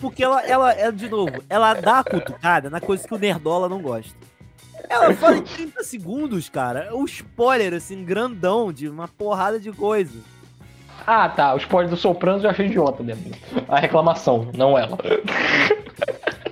[0.00, 3.68] Porque ela, ela, ela, de novo, ela dá a cutucada na coisa que o Nerdola
[3.68, 4.14] não gosta.
[4.88, 6.94] Ela fala em 30 segundos, cara.
[6.94, 10.18] O spoiler, assim, grandão, de uma porrada de coisa.
[11.06, 11.54] Ah, tá.
[11.54, 13.30] O spoiler do Sopranos eu achei idiota mesmo.
[13.68, 14.98] A reclamação, não ela.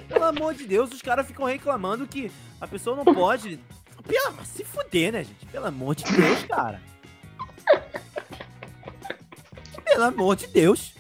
[0.08, 2.30] Pelo amor de Deus, os caras ficam reclamando que
[2.60, 3.58] a pessoa não pode.
[4.06, 5.46] Pela, se fuder, né, gente?
[5.46, 6.80] Pelo amor de Deus, cara.
[9.94, 10.92] Pelo amor de Deus.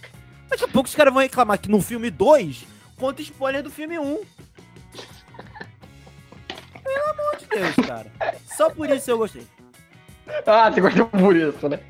[0.48, 2.64] Daqui a pouco os caras vão reclamar que no filme 2
[2.96, 4.20] conta spoiler do filme 1.
[6.84, 8.06] Pelo amor de Deus, cara.
[8.56, 9.44] Só por isso eu gostei.
[10.46, 11.80] Ah, você gostou por isso, né?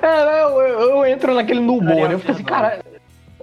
[0.00, 2.14] É, eu, eu, eu entro naquele no humor, né?
[2.14, 2.84] Eu fico assim, cara.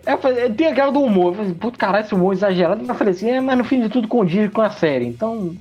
[0.06, 1.28] É, tem aquela do humor.
[1.28, 2.86] Eu falei, assim, puto, caralho, esse humor exagerado.
[2.86, 5.06] Eu falei assim, é, mas no fim de tudo condiz com a série.
[5.06, 5.56] Então,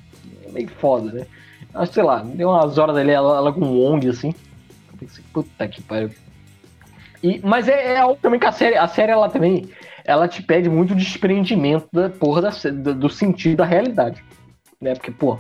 [0.47, 1.27] é meio foda, né?
[1.75, 4.33] Acho, sei lá, deu umas horas ali, ela, ela com um ONG assim.
[5.33, 6.11] Puta que pariu.
[7.23, 9.69] E, mas é, é algo também que a série, a série ela também,
[10.05, 12.51] ela te pede muito desprendimento da porra da,
[12.93, 14.23] do sentido da realidade.
[14.81, 14.95] Né?
[14.95, 15.39] Porque, pô.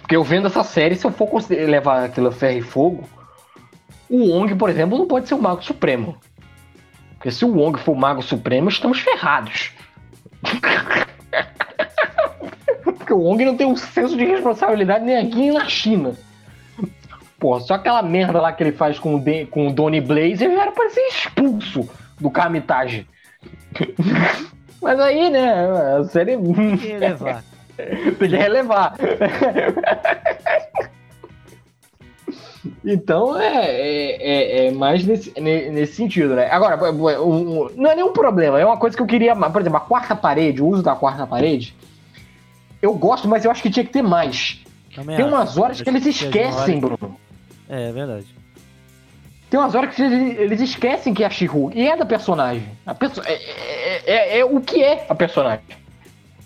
[0.00, 3.08] Porque eu vendo essa série, se eu for levar aquilo ferro e fogo,
[4.08, 6.16] o Wong, por exemplo, não pode ser o Mago Supremo.
[7.14, 9.72] Porque se o Wong for o Mago Supremo, estamos ferrados.
[12.82, 16.14] Porque o Wong não tem um senso de responsabilidade nem aqui nem na China.
[17.38, 20.44] Pô, só aquela merda lá que ele faz com o, de, com o Donnie Blaze,
[20.44, 23.06] ele era pra ser expulso do Kamitage.
[24.80, 25.52] Mas aí, né,
[25.98, 26.36] a série.
[26.36, 27.44] Tem que relevar.
[27.76, 28.94] Tem que relevar.
[32.84, 36.48] Então é, é, é, é, mais nesse, nesse sentido, né?
[36.50, 39.34] Agora, um, não é nenhum problema, é uma coisa que eu queria.
[39.34, 41.76] Por exemplo, a quarta parede, o uso da quarta parede,
[42.80, 44.60] eu gosto, mas eu acho que tinha que ter mais.
[44.94, 47.05] Também Tem umas horas que eles esquecem, Bruno.
[47.68, 48.26] É, é verdade.
[49.48, 52.68] Tem umas horas que eles esquecem que é a she E é da personagem.
[52.84, 55.64] A perso é, é, é, é, o que é a personagem.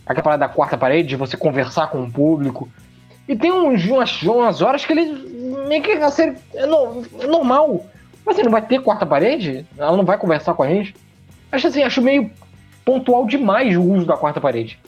[0.04, 2.68] Aquela parada da quarta parede, de você conversar com o público.
[3.26, 5.08] E tem uns, umas, umas horas que eles.
[5.66, 6.36] Meio que a série.
[6.54, 7.86] É, no, é normal.
[8.26, 9.66] Mas você não vai ter quarta parede?
[9.78, 10.94] Ela não vai conversar com a gente?
[11.50, 12.30] Acho assim, acho meio
[12.84, 14.78] pontual demais o uso da quarta parede.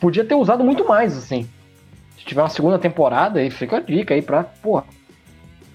[0.00, 1.48] Podia ter usado muito mais, assim
[2.24, 4.82] se tiver uma segunda temporada, aí fica a dica aí pra, pô,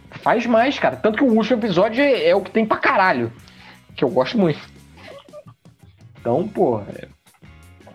[0.09, 0.95] faz mais, cara.
[0.95, 3.31] Tanto que o último episódio é, é o que tem pra caralho.
[3.95, 4.59] Que eu gosto muito.
[6.19, 7.07] Então, pô, é,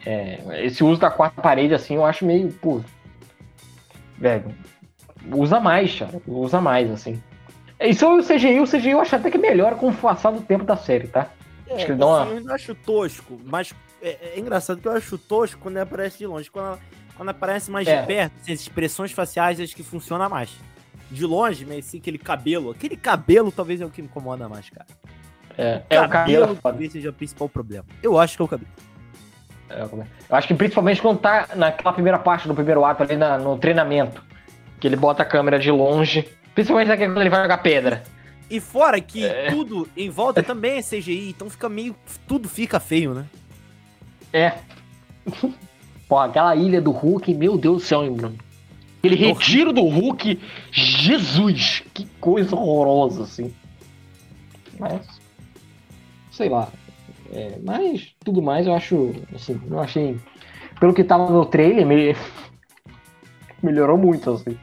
[0.06, 2.80] é, esse uso da quarta parede, assim, eu acho meio, pô,
[4.16, 4.54] velho,
[5.32, 7.20] usa mais, cara, usa mais, assim.
[7.80, 10.40] E sobre o CGI, o CGI eu acho até que melhora com o passar do
[10.40, 11.28] tempo da série, tá?
[11.66, 12.24] É, acho que ele dá uma...
[12.26, 16.26] Eu acho tosco, mas é, é, engraçado que eu acho tosco quando ele aparece de
[16.26, 16.50] longe.
[16.50, 16.78] Quando ela
[17.16, 18.00] quando aparece mais é.
[18.00, 20.50] de perto, as expressões faciais acho que funciona mais.
[21.10, 22.70] De longe, mas assim, aquele cabelo.
[22.70, 24.86] Aquele cabelo talvez é o que me incomoda mais, cara.
[25.56, 26.58] É, é o cabelo.
[26.60, 27.84] Talvez seja o principal problema.
[28.02, 28.70] Eu acho que é o cabelo.
[29.70, 33.38] É, eu acho que principalmente quando tá naquela primeira parte do primeiro ato ali na,
[33.38, 34.22] no treinamento.
[34.80, 36.28] Que ele bota a câmera de longe.
[36.54, 38.02] Principalmente naquele quando ele vai jogar pedra.
[38.50, 39.50] E fora que é.
[39.50, 41.96] tudo em volta também é CGI, então fica meio.
[42.26, 43.26] Tudo fica feio, né?
[44.32, 44.54] É.
[46.14, 48.36] Pô, aquela ilha do Hulk, meu Deus do céu, hein, Bruno?
[48.98, 50.40] Aquele retiro do Hulk,
[50.70, 53.52] Jesus, que coisa horrorosa, assim.
[54.78, 55.04] Mas,
[56.30, 56.68] sei lá.
[57.32, 60.16] É, mas, tudo mais, eu acho, assim, eu achei...
[60.78, 62.14] Pelo que tava no trailer, me...
[63.60, 64.56] melhorou muito, assim.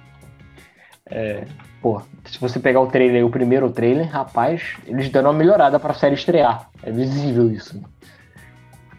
[1.05, 1.43] É,
[1.81, 5.93] pô, se você pegar o trailer, o primeiro trailer, rapaz, eles deram uma melhorada pra
[5.93, 6.69] série estrear.
[6.81, 7.83] É visível isso.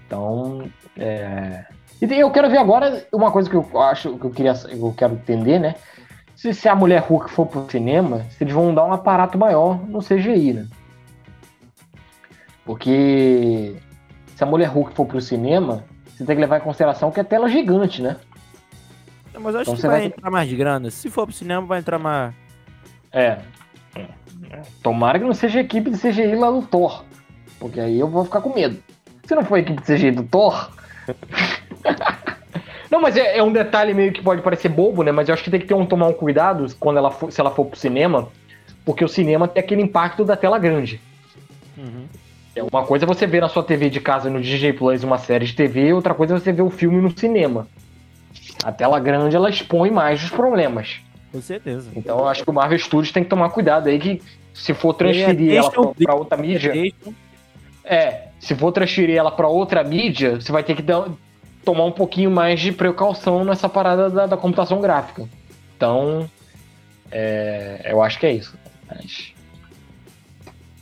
[0.05, 1.65] Então, é...
[2.03, 5.15] E eu quero ver agora uma coisa que eu acho que eu queria, eu quero
[5.15, 5.77] entender, né?
[6.35, 9.79] Se, se a mulher Hulk for pro cinema, se eles vão dar um aparato maior
[9.87, 10.67] no CGI, né?
[12.65, 13.77] Porque
[14.35, 17.25] se a mulher Hulk for pro cinema, você tem que levar em consideração que é
[17.25, 18.17] tela gigante, né?
[19.39, 20.91] Mas eu acho então, que vai, vai entrar mais grana.
[20.91, 22.35] Se for pro cinema, vai entrar mais.
[23.13, 23.39] É.
[24.83, 27.05] Tomara que não seja a equipe de CGI lá do Thor.
[27.61, 28.83] Porque aí eu vou ficar com medo.
[29.25, 30.69] Se não for a equipe de CGI do Thor.
[32.91, 35.11] Não, mas é, é, um detalhe meio que pode parecer bobo, né?
[35.11, 37.41] Mas eu acho que tem que ter um, tomar um cuidado quando ela for, se
[37.41, 38.29] ela for pro cinema,
[38.85, 41.01] porque o cinema tem aquele impacto da tela grande.
[41.77, 42.05] Uhum.
[42.55, 45.17] É uma coisa é você ver na sua TV de casa no DJ Plus uma
[45.17, 47.67] série de TV, outra coisa é você ver o filme no cinema.
[48.63, 51.01] A tela grande ela expõe mais os problemas.
[51.33, 51.91] Com certeza.
[51.97, 54.21] Então eu acho que o Marvel Studios tem que tomar cuidado aí que
[54.53, 56.75] se for transferir ela pra, pra outra mídia.
[57.83, 61.07] É, se for transferir ela para outra mídia, você vai ter que dar,
[61.65, 65.29] tomar um pouquinho mais de precaução nessa parada da, da computação gráfica.
[65.77, 66.29] Então,
[67.11, 68.57] é, eu acho que é isso.
[68.89, 69.33] Mas,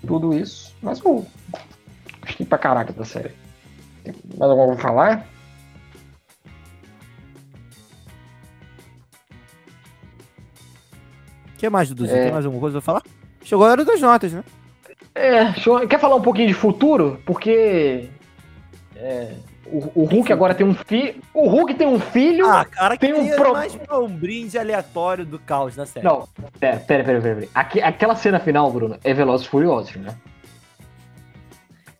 [0.06, 0.74] tudo isso.
[0.82, 1.26] Mas eu
[2.20, 3.32] gostei pra caraca da série.
[4.02, 5.26] Tem mais alguma coisa pra falar?
[11.54, 12.18] O que mais, Duduzinho?
[12.18, 12.24] É...
[12.24, 13.02] Tem mais alguma coisa pra falar?
[13.44, 14.44] Chegou a hora das notas, né?
[15.14, 15.52] É,
[15.86, 17.20] quer falar um pouquinho de futuro?
[17.26, 18.08] Porque.
[18.96, 19.34] É,
[19.72, 21.14] o, o Hulk agora tem um filho.
[21.32, 22.46] O Hulk tem um filho.
[22.46, 23.52] Ah, cara, tem um pro...
[23.52, 26.06] mais um brinde aleatório do caos na série.
[26.06, 27.48] Não, pera, pera, pera, pera.
[27.54, 30.14] Aqui, aquela cena final, Bruno, é Velozes Furiosos, né?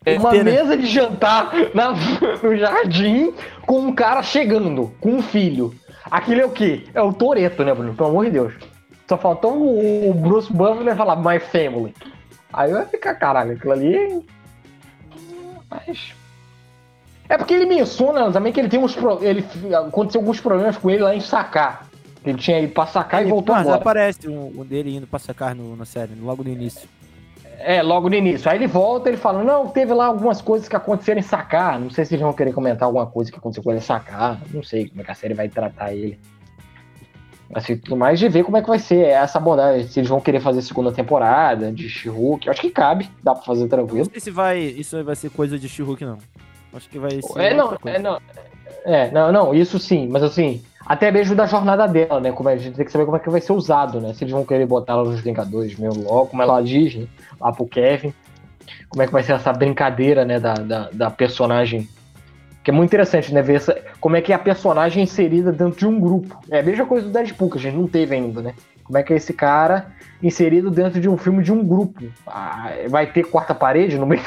[0.04, 1.92] É uma mesa de jantar na,
[2.42, 3.34] no jardim
[3.66, 5.74] com um cara chegando, com um filho.
[6.10, 6.84] Aquilo é o quê?
[6.94, 7.94] É o Toreto, né, Bruno?
[7.94, 8.54] Pelo amor de Deus.
[9.08, 11.94] Só faltou o, o Bruce Banner falar My Family.
[12.52, 14.24] Aí vai ficar, caralho, aquilo ali.
[15.70, 16.14] Mas.
[17.30, 18.92] É porque ele menciona também que ele tem uns.
[18.92, 19.22] Pro...
[19.22, 21.88] Ele aconteceu alguns problemas com ele lá em sacar.
[22.26, 23.80] Ele tinha ido pra sacar ele, e voltou mas embora.
[23.80, 26.88] aparece um, um dele indo pra sacar no, na série, logo no início.
[27.60, 28.50] É, logo no início.
[28.50, 31.78] Aí ele volta ele fala: Não, teve lá algumas coisas que aconteceram em sacar.
[31.78, 34.40] Não sei se eles vão querer comentar alguma coisa que aconteceu com ele em sacar.
[34.52, 36.18] Não sei como é que a série vai tratar ele.
[37.54, 39.86] Assim, tudo mais de ver como é que vai ser essa abordagem.
[39.86, 42.50] Se eles vão querer fazer segunda temporada de She-Hulk.
[42.50, 44.04] Acho que cabe, dá pra fazer tranquilo.
[44.04, 46.18] Não sei se vai, isso vai ser coisa de She-Hulk, não.
[46.72, 47.40] Acho que vai ser.
[47.40, 48.20] É, não, é, não.
[48.84, 52.32] É, não, não, isso sim, mas assim, até mesmo da jornada dela, né?
[52.32, 54.14] Como a gente tem que saber como é que vai ser usado, né?
[54.14, 57.06] Se eles vão querer botar ela nos Vingadores mesmo logo, como ela diz, né?
[57.40, 58.14] Lá pro Kevin.
[58.88, 60.40] Como é que vai ser essa brincadeira, né?
[60.40, 61.88] Da, da, da personagem
[62.62, 63.42] que é muito interessante, né?
[63.42, 66.38] Ver essa, como é que é a personagem inserida dentro de um grupo.
[66.50, 68.54] É a mesma coisa do Deadpool, que a gente não teve ainda, né?
[68.84, 69.92] Como é que é esse cara
[70.22, 72.04] inserido dentro de um filme de um grupo?
[72.26, 74.22] Ah, vai ter quarta parede no meio.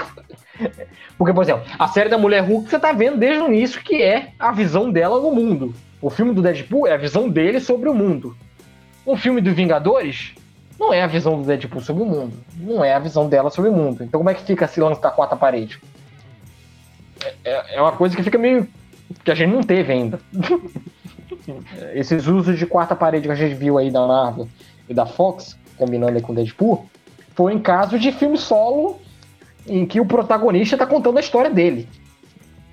[1.17, 4.01] Porque, por exemplo, a série da Mulher Hulk você tá vendo desde o início que
[4.01, 5.73] é a visão dela no mundo.
[6.01, 8.35] O filme do Deadpool é a visão dele sobre o mundo.
[9.05, 10.33] O filme do Vingadores
[10.79, 12.33] não é a visão do Deadpool sobre o mundo.
[12.57, 14.03] Não é a visão dela sobre o mundo.
[14.03, 15.79] Então como é que fica esse lance da quarta parede?
[17.43, 18.67] é, é uma coisa que fica meio.
[19.23, 20.19] que a gente não teve ainda.
[21.93, 24.47] Esses usos de quarta parede que a gente viu aí da Marvel
[24.87, 26.87] e da Fox, combinando aí com Deadpool,
[27.35, 28.99] foi em caso de filme solo
[29.67, 31.87] em que o protagonista está contando a história dele.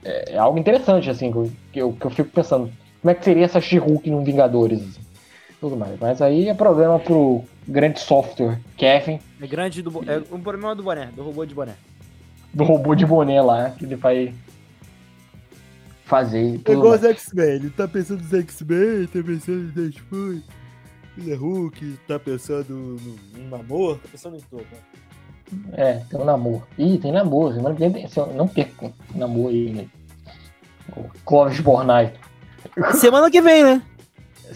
[0.05, 2.71] É, é, algo interessante, assim, que eu, que eu fico pensando.
[3.01, 4.81] Como é que seria essa She-Hulk no Vingadores?
[4.81, 5.01] Assim,
[5.61, 5.99] tudo mais.
[6.01, 9.21] Mas aí é problema pro grande software, Kevin.
[9.41, 9.91] É grande do.
[10.11, 11.75] É um problema do boné, do robô de boné
[12.53, 14.35] do robô de boné lá, que ele vai
[16.05, 16.61] fazer.
[16.65, 20.43] É igual os X-Men, ele tá pensando nos X-Men, tá pensando em Deadpool,
[21.19, 24.79] ele é Hulk, tá pensando no, no namoro, tá pensando em tudo, né?
[25.73, 26.63] É, tem um namoro.
[26.79, 29.87] Ih, tem namoro, semana que vem não perca namoro aí, né?
[30.97, 32.13] O Clóvis Bornai.
[32.95, 33.83] Semana que vem, né?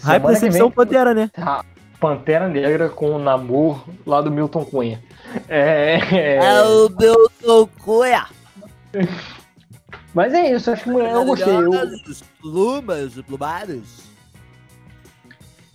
[0.01, 1.29] Raio Percepção Pantera, né?
[1.99, 5.01] Pantera Negra com o namoro lá do Milton Cunha.
[5.47, 6.35] É, é...
[6.37, 8.25] é o Milton Cunha.
[10.13, 11.53] Mas é isso, acho que eu gostei.
[11.53, 11.71] Eu...
[12.41, 14.14] Plumas, plumados.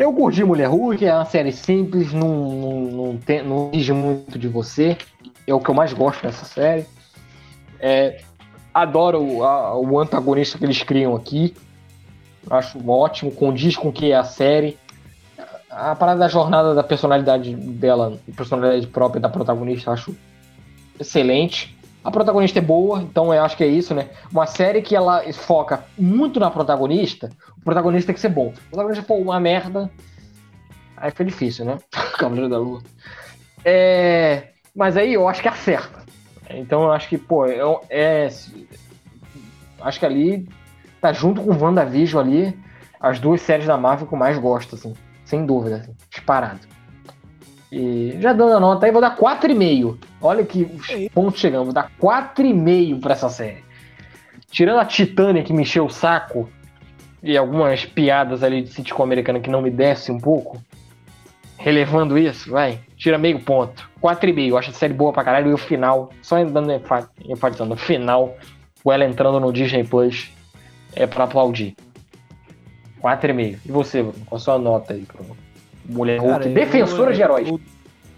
[0.00, 4.38] Eu curti Mulher Hulk, é uma série simples, não, não, não, tem, não exige muito
[4.38, 4.96] de você.
[5.46, 6.86] É o que eu mais gosto dessa série.
[7.78, 8.22] É,
[8.72, 11.54] adoro o, a, o antagonista que eles criam aqui.
[12.48, 14.78] Acho ótimo, condiz com o que é a série
[15.68, 20.16] a parada da jornada da personalidade dela, personalidade própria da protagonista, acho
[20.98, 21.78] excelente.
[22.02, 24.08] A protagonista é boa, então eu acho que é isso, né?
[24.32, 27.28] Uma série que ela foca muito na protagonista,
[27.60, 28.48] o protagonista tem que ser bom.
[28.48, 29.90] O protagonista for uma merda,
[30.96, 31.78] aí fica difícil, né?
[32.18, 32.82] Cavaleiro da Lua.
[33.64, 34.48] É...
[34.74, 36.00] Mas aí eu acho que acerta.
[36.48, 37.58] Então eu acho que, pô, é,
[37.90, 38.28] é...
[39.80, 40.48] Acho que ali
[41.00, 42.58] tá junto com o WandaVision ali,
[43.00, 44.94] as duas séries da Marvel que eu mais gosto, assim
[45.30, 46.60] sem dúvida, assim, disparado.
[47.70, 49.96] E já dando a nota aí, vou dar 4,5.
[50.20, 53.64] Olha que ponto chegamos, vou dar 4,5 para essa série.
[54.50, 56.50] Tirando a Titânia que me encheu o saco
[57.22, 60.62] e algumas piadas ali de sitcom americano que não me desce um pouco,
[61.56, 63.88] relevando isso, vai, tira meio ponto.
[64.02, 66.72] 4,5, acho a série boa pra caralho e o final, só dando
[67.24, 68.36] enfatizando, o final,
[68.82, 70.30] o ela entrando no Disney Plus
[70.94, 71.76] é para aplaudir.
[73.02, 73.58] 4,5.
[73.64, 75.24] E você, qual a sua nota aí pro
[75.86, 76.48] Mulher Hulk?
[76.50, 77.48] Defensora eu, de heróis.
[77.48, 77.60] O,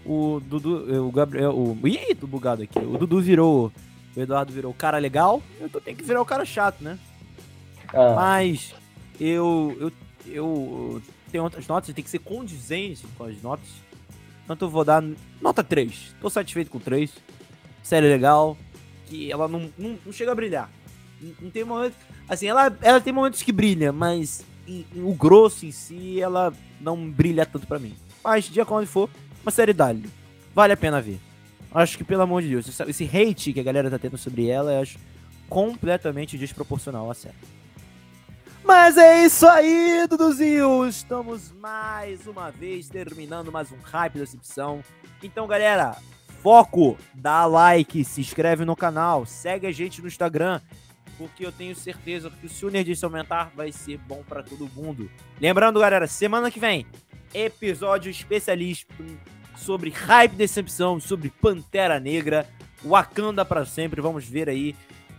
[0.05, 1.77] o Dudu, o Gabriel, o.
[1.87, 2.79] Ih, tô bugado aqui.
[2.79, 3.71] O Dudu virou.
[4.15, 5.41] O Eduardo virou o cara legal.
[5.59, 6.99] Eu tô, tenho que virar o cara chato, né?
[7.93, 8.13] Ah.
[8.15, 8.73] Mas
[9.19, 9.91] eu, eu
[10.27, 11.01] eu
[11.31, 13.67] tenho outras notas, tem que ser condizente com as notas.
[14.45, 15.03] Então eu vou dar
[15.41, 16.15] nota 3.
[16.21, 17.11] Tô satisfeito com 3.
[17.81, 18.57] Série legal.
[19.07, 20.69] Que ela não, não, não chega a brilhar.
[21.21, 21.95] Não, não tem momento.
[22.27, 26.53] Assim, ela, ela tem momentos que brilha, mas em, em, o grosso em si, ela
[26.79, 27.93] não brilha tanto para mim.
[28.23, 29.09] Mas, dia quando for,
[29.41, 30.09] uma série dali.
[30.55, 31.19] Vale a pena ver.
[31.73, 34.73] Acho que, pelo amor de Deus, esse hate que a galera tá tendo sobre ela,
[34.73, 34.97] eu acho
[35.49, 37.35] completamente desproporcional à série.
[38.63, 40.87] Mas é isso aí, Duduzinho!
[40.87, 44.81] Estamos mais uma vez terminando mais um Hype da Decepção.
[45.21, 45.97] Então, galera,
[46.41, 50.61] foco, dá like, se inscreve no canal, segue a gente no Instagram,
[51.17, 55.11] porque eu tenho certeza que se o Nerdice aumentar, vai ser bom para todo mundo.
[55.41, 56.87] Lembrando, galera, semana que vem,
[57.33, 58.93] episódio especialista
[59.57, 62.47] sobre Hype Decepção, sobre Pantera Negra,
[62.81, 64.01] Wakanda para sempre.
[64.01, 64.73] Vamos ver aí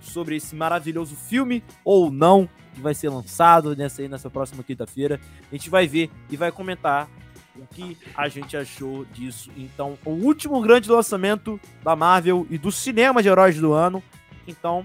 [0.06, 5.20] sobre esse maravilhoso filme ou não que vai ser lançado nessa, nessa próxima quinta-feira.
[5.50, 7.08] A gente vai ver e vai comentar
[7.56, 9.50] o que a gente achou disso.
[9.56, 14.02] Então, o último grande lançamento da Marvel e do cinema de heróis do ano.
[14.46, 14.84] Então,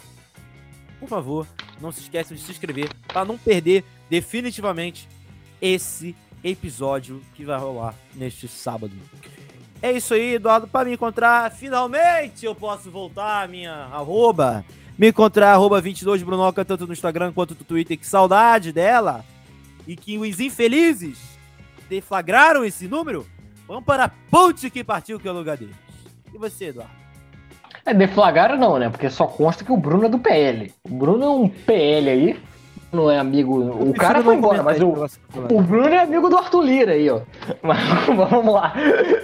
[1.00, 1.48] por favor,
[1.82, 5.08] não se esqueçam de se inscrever para não perder definitivamente
[5.62, 8.94] esse episódio que vai rolar neste sábado.
[9.82, 10.68] É isso aí, Eduardo.
[10.68, 14.64] Para me encontrar, finalmente eu posso voltar a minha arroba
[15.00, 17.98] me encontrar arroba 22brunoca, tanto no Instagram quanto no Twitter.
[17.98, 19.24] Que saudade dela.
[19.88, 21.18] E que os infelizes
[21.90, 23.26] deflagraram esse número.
[23.66, 25.76] Vamos para a ponte que partiu que é o lugar deles.
[26.34, 26.92] E você, Eduardo?
[27.86, 28.90] É, deflagraram não, né?
[28.90, 30.74] Porque só consta que o Bruno é do PL.
[30.84, 32.40] O Bruno é um PL aí,
[32.92, 33.60] não é amigo.
[33.60, 35.06] O cara foi embora, mas o,
[35.52, 37.22] o Bruno é amigo do Arthur Lira aí, ó.
[37.62, 38.74] Mas vamos lá.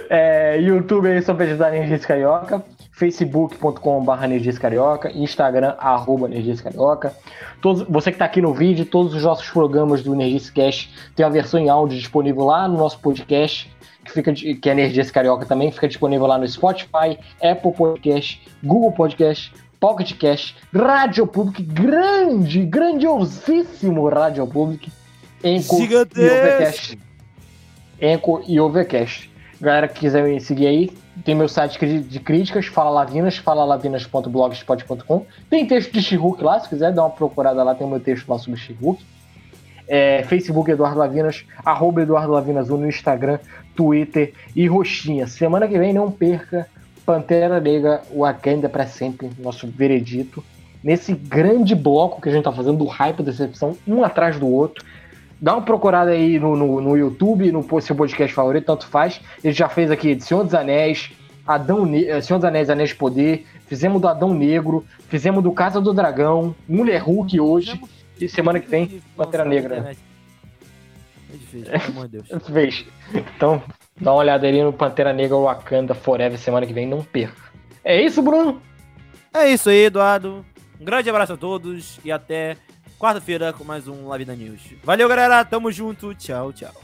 [0.08, 2.62] É, YouTube aí, só pesquisar Energias Carioca.
[2.92, 5.10] facebook.com.br Energias Carioca.
[5.10, 7.12] Instagram, arroba Energias Carioca.
[7.60, 11.26] Todos, você que está aqui no vídeo, todos os nossos programas do Energias Cash tem
[11.26, 13.74] a versão em áudio disponível lá no nosso podcast.
[14.04, 18.92] Que, fica, que é Energias Carioca também, fica disponível lá no Spotify, Apple Podcast, Google
[18.92, 24.90] Podcast, Pocket Cash, Rádio Public, grande, grandiosíssimo Rádio Public,
[25.44, 26.98] Enco e Overcast.
[28.00, 29.30] Enco e Overcast.
[29.60, 30.90] Galera que quiser me seguir aí,
[31.24, 35.26] tem meu site de críticas, Fala Lavinas, falalavinas.blogspot.com.
[35.48, 38.38] Tem texto de Shihuk lá, se quiser dar uma procurada lá, tem meu texto lá
[38.38, 39.02] sobre Shihuk.
[39.88, 43.38] É, Facebook Eduardo Lavinas, arroba Eduardo Lavinas no Instagram,
[43.74, 45.26] Twitter e Roxinha.
[45.26, 46.68] Semana que vem não perca
[47.06, 50.42] Pantera Negra, o Wakanda para sempre, nosso veredito.
[50.82, 54.48] Nesse grande bloco que a gente tá fazendo do hype da decepção, um atrás do
[54.48, 54.84] outro.
[55.40, 59.20] Dá uma procurada aí no, no, no YouTube, no seu podcast favorito, tanto faz.
[59.44, 61.12] Ele já fez aqui de Senhor dos Anéis,
[61.46, 65.52] Adão ne eh, Senhor dos Anéis, Anéis de Poder, fizemos do Adão Negro, fizemos do
[65.52, 67.80] Casa do Dragão, Mulher Hulk hoje,
[68.20, 69.94] e semana que vem, Pantera Negra.
[71.32, 72.84] É difícil, pelo amor de Deus.
[73.36, 73.62] Então,
[74.00, 77.52] dá uma olhada aí no Pantera Negra Wakanda Forever semana que vem, não perca.
[77.84, 78.60] É isso, Bruno?
[79.32, 80.44] É isso aí, Eduardo.
[80.80, 82.56] Um grande abraço a todos e até
[82.98, 84.60] quarta-feira com mais um Live da News.
[84.82, 85.44] Valeu, galera.
[85.44, 86.14] Tamo junto.
[86.14, 86.74] Tchau, tchau.